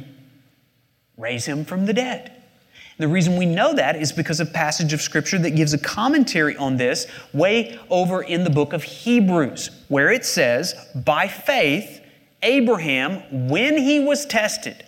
raise 1.19 1.45
him 1.45 1.63
from 1.63 1.85
the 1.85 1.93
dead. 1.93 2.33
The 2.97 3.09
reason 3.09 3.37
we 3.37 3.45
know 3.45 3.75
that 3.75 3.97
is 3.97 4.13
because 4.13 4.41
of 4.41 4.51
passage 4.51 4.95
of 4.95 5.03
scripture 5.03 5.39
that 5.41 5.51
gives 5.51 5.75
a 5.75 5.79
commentary 5.79 6.57
on 6.57 6.79
this 6.79 7.07
way 7.35 7.79
over 7.91 8.23
in 8.23 8.45
the 8.45 8.51
book 8.51 8.73
of 8.73 8.83
Hebrews, 8.83 9.71
where 9.89 10.11
it 10.11 10.25
says, 10.25 10.75
By 10.95 11.29
faith, 11.29 12.01
Abraham, 12.43 13.49
when 13.51 13.77
he 13.77 14.01
was 14.01 14.25
tested, 14.25 14.85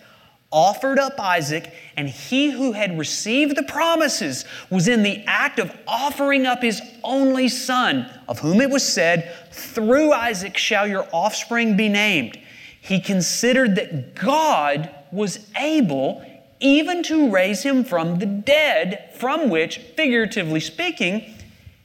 offered 0.55 0.97
up 0.97 1.19
Isaac, 1.19 1.71
and 1.97 2.07
he 2.07 2.49
who 2.49 2.71
had 2.71 2.97
received 2.97 3.57
the 3.57 3.63
promises 3.63 4.45
was 4.69 4.87
in 4.87 5.03
the 5.03 5.21
act 5.27 5.59
of 5.59 5.77
offering 5.85 6.45
up 6.45 6.61
his 6.61 6.81
only 7.03 7.49
son, 7.49 8.09
of 8.29 8.39
whom 8.39 8.61
it 8.61 8.69
was 8.69 8.87
said, 8.87 9.35
Through 9.51 10.13
Isaac 10.13 10.57
shall 10.57 10.87
your 10.87 11.05
offspring 11.11 11.75
be 11.75 11.89
named. 11.89 12.39
He 12.79 13.01
considered 13.01 13.75
that 13.75 14.15
God 14.15 14.89
was 15.11 15.45
able 15.57 16.25
even 16.61 17.03
to 17.03 17.29
raise 17.29 17.61
him 17.61 17.83
from 17.83 18.19
the 18.19 18.25
dead, 18.25 19.11
from 19.17 19.49
which, 19.49 19.77
figuratively 19.77 20.61
speaking, 20.61 21.35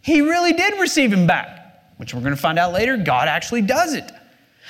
he 0.01 0.21
really 0.21 0.53
did 0.53 0.79
receive 0.81 1.13
him 1.13 1.27
back, 1.27 1.93
which 1.97 2.15
we're 2.15 2.21
going 2.21 2.35
to 2.35 2.41
find 2.41 2.59
out 2.59 2.73
later, 2.73 2.97
God 2.97 3.27
actually 3.27 3.63
does 3.63 3.95
it. 3.95 4.11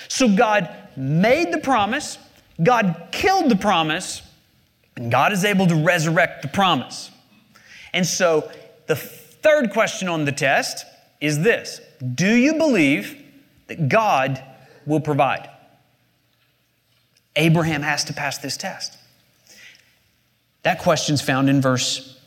So 0.08 0.34
God 0.34 0.74
made 0.96 1.52
the 1.52 1.58
promise, 1.58 2.18
God 2.62 3.08
killed 3.12 3.50
the 3.50 3.56
promise, 3.56 4.22
and 4.96 5.10
God 5.10 5.32
is 5.32 5.44
able 5.44 5.66
to 5.66 5.74
resurrect 5.74 6.42
the 6.42 6.48
promise. 6.48 7.10
And 7.92 8.06
so 8.06 8.50
the 8.86 8.96
third 8.96 9.72
question 9.72 10.08
on 10.08 10.24
the 10.24 10.32
test 10.32 10.84
is 11.20 11.40
this 11.40 11.80
Do 12.14 12.34
you 12.34 12.54
believe 12.54 13.22
that 13.68 13.88
God 13.88 14.42
will 14.86 15.00
provide? 15.00 15.48
Abraham 17.36 17.82
has 17.82 18.04
to 18.04 18.12
pass 18.12 18.38
this 18.38 18.56
test. 18.56 18.96
That 20.62 20.80
question's 20.80 21.22
found 21.22 21.48
in 21.48 21.60
verse 21.60 22.20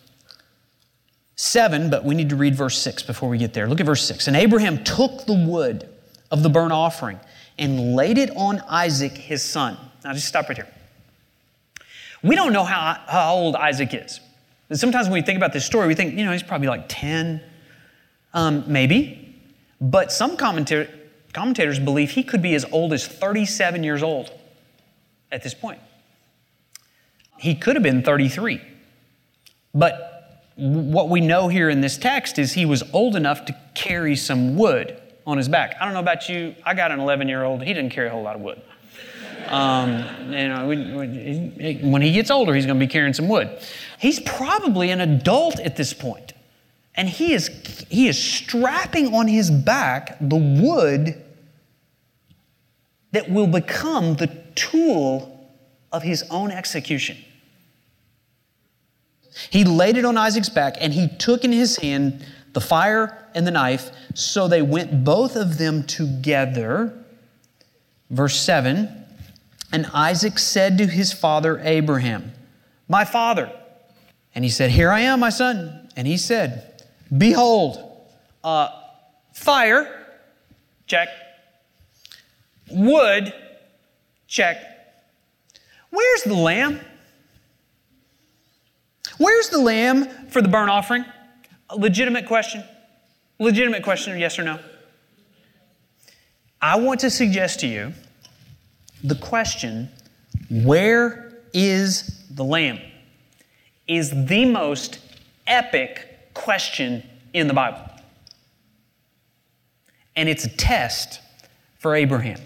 7, 1.36 1.89
but 1.89 2.04
we 2.04 2.15
need 2.15 2.30
to 2.30 2.36
read 2.36 2.56
verse 2.56 2.78
6 2.80 3.04
before 3.04 3.30
we 3.30 3.38
get 3.38 3.54
there. 3.54 3.67
Look 3.67 3.80
at 3.80 3.86
verse 3.86 4.04
6. 4.08 4.28
And 4.28 4.36
Abraham 4.36 4.84
took 4.84 5.26
the 5.26 5.34
wood 5.34 5.88
of 6.32 6.41
the 6.41 6.50
burnt 6.50 6.72
offering 6.72 7.19
and 7.60 7.96
laid 7.96 8.17
it 8.17 8.32
on 8.36 8.62
Isaac 8.62 9.12
his 9.12 9.43
son. 9.43 9.78
Now, 10.04 10.13
just 10.13 10.28
stop 10.28 10.50
right 10.50 10.58
here. 10.58 10.68
We 12.22 12.36
don't 12.36 12.54
know 12.54 12.63
how, 12.63 13.00
how 13.08 13.34
old 13.34 13.56
Isaac 13.56 13.94
is. 13.94 14.20
And 14.70 14.80
sometimes 14.80 15.08
when 15.08 15.13
we 15.13 15.22
think 15.22 15.38
about 15.38 15.54
this 15.54 15.66
story, 15.66 15.88
we 15.88 15.96
think, 15.96 16.18
you 16.18 16.26
know, 16.26 16.32
he's 16.32 16.44
probably 16.44 16.68
like 16.68 16.86
10, 16.88 17.42
um, 18.34 18.63
maybe. 18.68 19.38
But 19.80 20.12
some 20.12 20.38
commentator, 20.38 20.89
commentators 21.34 21.80
believe 21.80 22.12
he 22.12 22.24
could 22.24 22.42
be 22.42 22.56
as 22.56 22.66
old 22.72 22.94
as 22.94 23.06
37 23.06 23.84
years 23.84 24.02
old 24.02 24.32
at 25.32 25.44
this 25.44 25.54
point. 25.54 25.80
He 27.38 27.56
could 27.56 27.76
have 27.76 27.84
been 27.84 28.04
33. 28.04 28.62
But 29.76 30.13
what 30.56 31.10
we 31.10 31.20
know 31.20 31.48
here 31.48 31.70
in 31.70 31.82
this 31.82 31.98
text 31.98 32.39
is 32.39 32.54
he 32.54 32.66
was 32.66 32.84
old 32.94 33.16
enough 33.16 33.46
to 33.46 33.58
carry 33.74 34.16
some 34.16 34.56
wood 34.56 35.00
on 35.26 35.38
his 35.38 35.50
back. 35.50 35.76
I 35.80 35.86
don't 35.86 35.94
know 35.94 36.00
about 36.00 36.30
you, 36.30 36.56
I 36.66 36.74
got 36.74 36.92
an 36.92 37.00
11 37.00 37.28
year 37.28 37.44
old, 37.44 37.63
he 37.63 37.74
didn't 37.74 37.92
carry 37.92 38.08
a 38.08 38.12
whole 38.12 38.24
lot 38.24 38.36
of 38.36 38.42
wood. 38.42 38.62
Um, 39.51 40.32
know, 40.32 40.67
when 40.67 42.01
he 42.01 42.12
gets 42.12 42.32
older, 42.32 42.53
he's 42.53 42.65
going 42.65 42.79
to 42.79 42.86
be 42.86 42.91
carrying 42.91 43.13
some 43.13 43.27
wood. 43.27 43.49
He's 43.99 44.19
probably 44.19 44.91
an 44.91 45.01
adult 45.01 45.60
at 45.60 45.75
this 45.75 45.93
point, 45.93 46.34
and 46.95 47.10
he 47.10 47.34
is 47.34 47.47
he 47.89 48.08
is 48.08 48.21
strapping 48.21 49.13
on 49.13 49.27
his 49.27 49.49
back 49.51 50.17
the 50.19 50.36
wood 50.36 51.21
that 53.12 53.29
will 53.29 53.47
become 53.47 54.15
the 54.15 54.27
tool 54.56 55.47
of 55.91 56.03
his 56.03 56.23
own 56.29 56.51
execution. 56.51 57.17
He 59.49 59.63
laid 59.63 59.97
it 59.97 60.06
on 60.06 60.17
Isaac's 60.17 60.49
back, 60.49 60.75
and 60.79 60.93
he 60.93 61.08
took 61.08 61.43
in 61.43 61.51
his 61.51 61.77
hand 61.77 62.25
the 62.53 62.62
fire 62.62 63.27
and 63.36 63.47
the 63.47 63.51
knife. 63.51 63.91
So 64.13 64.47
they 64.47 64.62
went 64.62 65.03
both 65.03 65.36
of 65.36 65.58
them 65.58 65.84
together. 65.84 66.93
Verse 68.10 68.39
7 68.39 69.03
and 69.73 69.88
Isaac 69.88 70.38
said 70.38 70.77
to 70.77 70.86
his 70.86 71.12
father 71.12 71.59
Abraham, 71.63 72.31
My 72.88 73.03
father. 73.03 73.51
And 74.36 74.45
he 74.45 74.49
said, 74.49 74.69
Here 74.69 74.91
I 74.91 75.01
am, 75.01 75.19
my 75.19 75.31
son. 75.31 75.89
And 75.95 76.07
he 76.07 76.15
said, 76.15 76.83
Behold, 77.15 77.77
uh, 78.43 78.69
fire, 79.33 80.05
check. 80.86 81.09
Wood, 82.69 83.33
check. 84.27 84.57
Where's 85.89 86.23
the 86.23 86.36
lamb? 86.36 86.79
Where's 89.17 89.49
the 89.49 89.59
lamb 89.59 90.07
for 90.29 90.41
the 90.41 90.49
burnt 90.49 90.69
offering? 90.69 91.03
A 91.71 91.77
legitimate 91.77 92.27
question. 92.27 92.63
Legitimate 93.39 93.81
question, 93.81 94.19
yes 94.19 94.38
or 94.38 94.43
no? 94.43 94.59
I 96.62 96.77
want 96.77 96.99
to 97.01 97.09
suggest 97.09 97.59
to 97.62 97.67
you 97.67 97.93
the 99.04 99.16
question, 99.16 99.89
where 100.50 101.34
is 101.54 102.24
the 102.30 102.44
lamb? 102.44 102.80
Is 103.88 104.12
the 104.28 104.46
most 104.46 105.00
epic 105.48 106.34
question 106.34 107.04
in 107.34 107.48
the 107.48 107.54
Bible. 107.54 107.82
And 110.16 110.30
it's 110.30 110.46
a 110.46 110.50
test 110.50 111.20
for 111.80 111.96
Abraham 111.96 112.39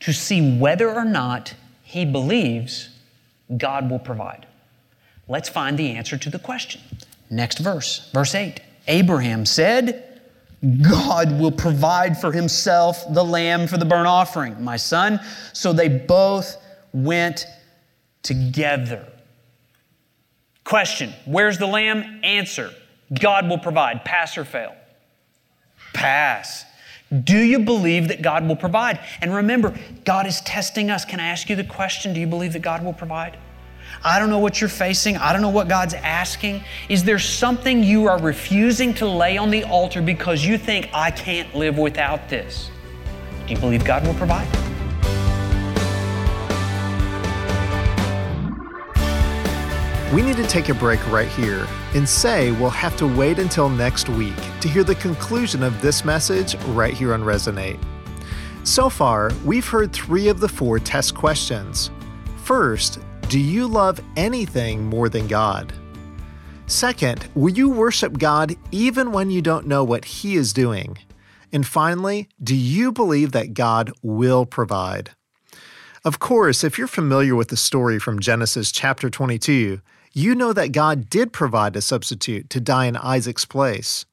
to 0.00 0.12
see 0.12 0.58
whether 0.58 0.90
or 0.90 1.04
not 1.04 1.54
he 1.82 2.04
believes 2.04 2.90
God 3.56 3.90
will 3.90 3.98
provide. 3.98 4.46
Let's 5.28 5.48
find 5.48 5.78
the 5.78 5.92
answer 5.92 6.18
to 6.18 6.30
the 6.30 6.38
question. 6.38 6.80
Next 7.30 7.58
verse, 7.58 8.10
verse 8.12 8.34
8. 8.34 8.60
Abraham 8.86 9.46
said, 9.46 10.13
God 10.64 11.38
will 11.38 11.52
provide 11.52 12.18
for 12.18 12.32
himself 12.32 13.04
the 13.12 13.24
lamb 13.24 13.66
for 13.66 13.76
the 13.76 13.84
burnt 13.84 14.06
offering, 14.06 14.62
my 14.62 14.76
son. 14.76 15.20
So 15.52 15.72
they 15.72 15.88
both 15.88 16.56
went 16.92 17.46
together. 18.22 19.06
Question 20.64 21.12
Where's 21.26 21.58
the 21.58 21.66
lamb? 21.66 22.20
Answer 22.22 22.72
God 23.12 23.48
will 23.48 23.58
provide. 23.58 24.04
Pass 24.04 24.38
or 24.38 24.44
fail? 24.44 24.74
Pass. 25.92 26.64
Do 27.22 27.38
you 27.38 27.60
believe 27.60 28.08
that 28.08 28.22
God 28.22 28.48
will 28.48 28.56
provide? 28.56 28.98
And 29.20 29.34
remember, 29.34 29.78
God 30.04 30.26
is 30.26 30.40
testing 30.40 30.90
us. 30.90 31.04
Can 31.04 31.20
I 31.20 31.28
ask 31.28 31.48
you 31.50 31.56
the 31.56 31.64
question 31.64 32.14
Do 32.14 32.20
you 32.20 32.26
believe 32.26 32.54
that 32.54 32.62
God 32.62 32.84
will 32.84 32.94
provide? 32.94 33.36
I 34.02 34.18
don't 34.18 34.30
know 34.30 34.38
what 34.38 34.60
you're 34.60 34.68
facing. 34.68 35.16
I 35.16 35.32
don't 35.32 35.42
know 35.42 35.50
what 35.50 35.68
God's 35.68 35.94
asking. 35.94 36.64
Is 36.88 37.04
there 37.04 37.18
something 37.18 37.84
you 37.84 38.06
are 38.06 38.20
refusing 38.20 38.92
to 38.94 39.06
lay 39.06 39.36
on 39.36 39.50
the 39.50 39.64
altar 39.64 40.02
because 40.02 40.44
you 40.44 40.58
think, 40.58 40.90
I 40.92 41.10
can't 41.10 41.54
live 41.54 41.78
without 41.78 42.28
this? 42.28 42.70
Do 43.46 43.54
you 43.54 43.60
believe 43.60 43.84
God 43.84 44.06
will 44.06 44.14
provide? 44.14 44.48
We 50.14 50.22
need 50.22 50.36
to 50.36 50.46
take 50.46 50.68
a 50.68 50.74
break 50.74 51.04
right 51.10 51.28
here 51.28 51.66
and 51.94 52.08
say 52.08 52.52
we'll 52.52 52.70
have 52.70 52.96
to 52.98 53.06
wait 53.16 53.38
until 53.38 53.68
next 53.68 54.08
week 54.08 54.36
to 54.60 54.68
hear 54.68 54.84
the 54.84 54.94
conclusion 54.94 55.62
of 55.62 55.80
this 55.80 56.04
message 56.04 56.54
right 56.66 56.94
here 56.94 57.14
on 57.14 57.22
Resonate. 57.22 57.80
So 58.62 58.88
far, 58.88 59.32
we've 59.44 59.66
heard 59.66 59.92
three 59.92 60.28
of 60.28 60.40
the 60.40 60.48
four 60.48 60.78
test 60.78 61.14
questions. 61.14 61.90
First, 62.44 63.00
do 63.28 63.38
you 63.38 63.66
love 63.66 64.00
anything 64.16 64.84
more 64.84 65.08
than 65.08 65.26
God? 65.26 65.72
Second, 66.66 67.26
will 67.34 67.52
you 67.52 67.68
worship 67.68 68.18
God 68.18 68.54
even 68.70 69.12
when 69.12 69.30
you 69.30 69.40
don't 69.40 69.66
know 69.66 69.82
what 69.82 70.04
He 70.04 70.36
is 70.36 70.52
doing? 70.52 70.98
And 71.52 71.66
finally, 71.66 72.28
do 72.42 72.54
you 72.54 72.92
believe 72.92 73.32
that 73.32 73.54
God 73.54 73.92
will 74.02 74.44
provide? 74.44 75.10
Of 76.04 76.18
course, 76.18 76.62
if 76.62 76.76
you're 76.76 76.86
familiar 76.86 77.34
with 77.34 77.48
the 77.48 77.56
story 77.56 77.98
from 77.98 78.20
Genesis 78.20 78.70
chapter 78.70 79.08
22, 79.08 79.80
you 80.12 80.34
know 80.34 80.52
that 80.52 80.72
God 80.72 81.08
did 81.08 81.32
provide 81.32 81.76
a 81.76 81.80
substitute 81.80 82.50
to 82.50 82.60
die 82.60 82.86
in 82.86 82.96
Isaac's 82.96 83.46
place. 83.46 84.04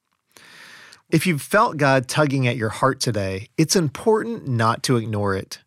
If 1.10 1.28
you've 1.28 1.42
felt 1.42 1.76
God 1.76 2.08
tugging 2.08 2.48
at 2.48 2.56
your 2.56 2.70
heart 2.70 3.02
today, 3.02 3.50
it's 3.58 3.76
important 3.76 4.48
not 4.48 4.84
to 4.84 4.96
ignore 4.96 5.36
it. 5.36 5.60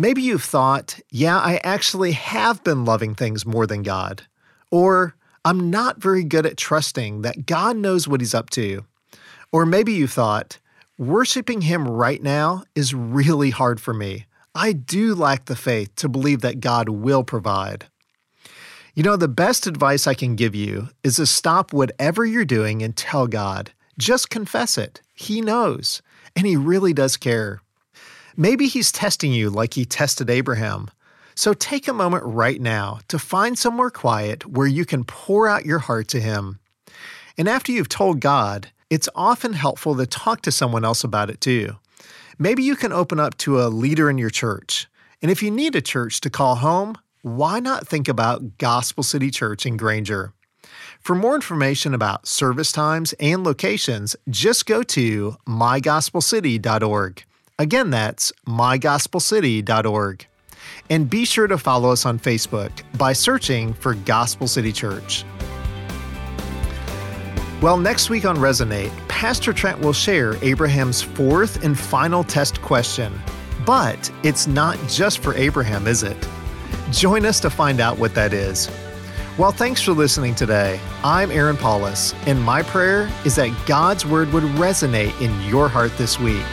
Maybe 0.00 0.22
you've 0.22 0.44
thought, 0.44 1.00
yeah, 1.10 1.38
I 1.38 1.60
actually 1.64 2.12
have 2.12 2.62
been 2.62 2.84
loving 2.84 3.16
things 3.16 3.44
more 3.44 3.66
than 3.66 3.82
God. 3.82 4.22
Or, 4.70 5.16
I'm 5.44 5.70
not 5.70 6.00
very 6.00 6.22
good 6.22 6.46
at 6.46 6.56
trusting 6.56 7.22
that 7.22 7.46
God 7.46 7.76
knows 7.76 8.06
what 8.06 8.20
He's 8.20 8.34
up 8.34 8.48
to. 8.50 8.84
Or 9.50 9.66
maybe 9.66 9.92
you 9.92 10.06
thought, 10.06 10.58
worshiping 10.98 11.62
Him 11.62 11.88
right 11.88 12.22
now 12.22 12.62
is 12.76 12.94
really 12.94 13.50
hard 13.50 13.80
for 13.80 13.92
me. 13.92 14.26
I 14.54 14.72
do 14.72 15.16
lack 15.16 15.46
the 15.46 15.56
faith 15.56 15.94
to 15.96 16.08
believe 16.08 16.42
that 16.42 16.60
God 16.60 16.88
will 16.88 17.24
provide. 17.24 17.86
You 18.94 19.02
know, 19.02 19.16
the 19.16 19.26
best 19.26 19.66
advice 19.66 20.06
I 20.06 20.14
can 20.14 20.36
give 20.36 20.54
you 20.54 20.90
is 21.02 21.16
to 21.16 21.26
stop 21.26 21.72
whatever 21.72 22.24
you're 22.24 22.44
doing 22.44 22.82
and 22.82 22.96
tell 22.96 23.26
God. 23.26 23.72
Just 23.98 24.30
confess 24.30 24.78
it. 24.78 25.02
He 25.12 25.40
knows, 25.40 26.02
and 26.36 26.46
He 26.46 26.56
really 26.56 26.92
does 26.92 27.16
care. 27.16 27.62
Maybe 28.40 28.68
He's 28.68 28.92
testing 28.92 29.32
you 29.32 29.50
like 29.50 29.74
He 29.74 29.84
tested 29.84 30.30
Abraham. 30.30 30.92
So 31.34 31.54
take 31.54 31.88
a 31.88 31.92
moment 31.92 32.22
right 32.24 32.60
now 32.60 33.00
to 33.08 33.18
find 33.18 33.58
somewhere 33.58 33.90
quiet 33.90 34.46
where 34.46 34.68
you 34.68 34.84
can 34.84 35.02
pour 35.02 35.48
out 35.48 35.66
your 35.66 35.80
heart 35.80 36.06
to 36.08 36.20
Him. 36.20 36.60
And 37.36 37.48
after 37.48 37.72
you've 37.72 37.88
told 37.88 38.20
God, 38.20 38.68
it's 38.90 39.08
often 39.16 39.54
helpful 39.54 39.96
to 39.96 40.06
talk 40.06 40.42
to 40.42 40.52
someone 40.52 40.84
else 40.84 41.02
about 41.02 41.30
it 41.30 41.40
too. 41.40 41.78
Maybe 42.38 42.62
you 42.62 42.76
can 42.76 42.92
open 42.92 43.18
up 43.18 43.36
to 43.38 43.60
a 43.60 43.66
leader 43.66 44.08
in 44.08 44.18
your 44.18 44.30
church. 44.30 44.86
And 45.20 45.32
if 45.32 45.42
you 45.42 45.50
need 45.50 45.74
a 45.74 45.80
church 45.80 46.20
to 46.20 46.30
call 46.30 46.56
home, 46.56 46.96
why 47.22 47.58
not 47.58 47.88
think 47.88 48.06
about 48.06 48.58
Gospel 48.58 49.02
City 49.02 49.32
Church 49.32 49.66
in 49.66 49.76
Granger? 49.76 50.32
For 51.00 51.16
more 51.16 51.34
information 51.34 51.92
about 51.92 52.28
service 52.28 52.70
times 52.70 53.14
and 53.14 53.42
locations, 53.42 54.14
just 54.30 54.64
go 54.64 54.84
to 54.84 55.36
mygospelcity.org. 55.48 57.24
Again, 57.60 57.90
that's 57.90 58.32
mygospelcity.org. 58.46 60.26
And 60.90 61.10
be 61.10 61.24
sure 61.24 61.48
to 61.48 61.58
follow 61.58 61.90
us 61.90 62.06
on 62.06 62.18
Facebook 62.18 62.70
by 62.96 63.12
searching 63.12 63.74
for 63.74 63.94
Gospel 63.94 64.46
City 64.46 64.70
Church. 64.70 65.24
Well, 67.60 67.76
next 67.76 68.10
week 68.10 68.24
on 68.24 68.36
Resonate, 68.36 68.92
Pastor 69.08 69.52
Trent 69.52 69.80
will 69.80 69.92
share 69.92 70.36
Abraham's 70.44 71.02
fourth 71.02 71.64
and 71.64 71.76
final 71.76 72.22
test 72.22 72.62
question. 72.62 73.12
But 73.66 74.10
it's 74.22 74.46
not 74.46 74.78
just 74.88 75.18
for 75.18 75.34
Abraham, 75.34 75.88
is 75.88 76.04
it? 76.04 76.16
Join 76.92 77.26
us 77.26 77.40
to 77.40 77.50
find 77.50 77.80
out 77.80 77.98
what 77.98 78.14
that 78.14 78.32
is. 78.32 78.70
Well, 79.36 79.50
thanks 79.50 79.82
for 79.82 79.92
listening 79.92 80.36
today. 80.36 80.78
I'm 81.02 81.32
Aaron 81.32 81.56
Paulus, 81.56 82.14
and 82.26 82.40
my 82.40 82.62
prayer 82.62 83.10
is 83.24 83.34
that 83.34 83.50
God's 83.66 84.06
Word 84.06 84.32
would 84.32 84.44
resonate 84.44 85.20
in 85.20 85.50
your 85.50 85.68
heart 85.68 85.96
this 85.98 86.20
week. 86.20 86.44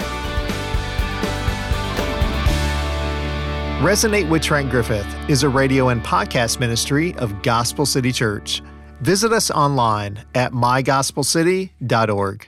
Resonate 3.80 4.30
with 4.30 4.42
Trent 4.42 4.70
Griffith 4.70 5.06
is 5.30 5.44
a 5.44 5.50
radio 5.50 5.90
and 5.90 6.02
podcast 6.02 6.62
ministry 6.62 7.14
of 7.16 7.42
Gospel 7.42 7.86
City 7.86 8.14
Church. 8.14 8.62
Visit 9.02 9.34
us 9.34 9.52
online 9.52 10.24
at 10.34 10.54
mygospelcity.org. 10.54 12.48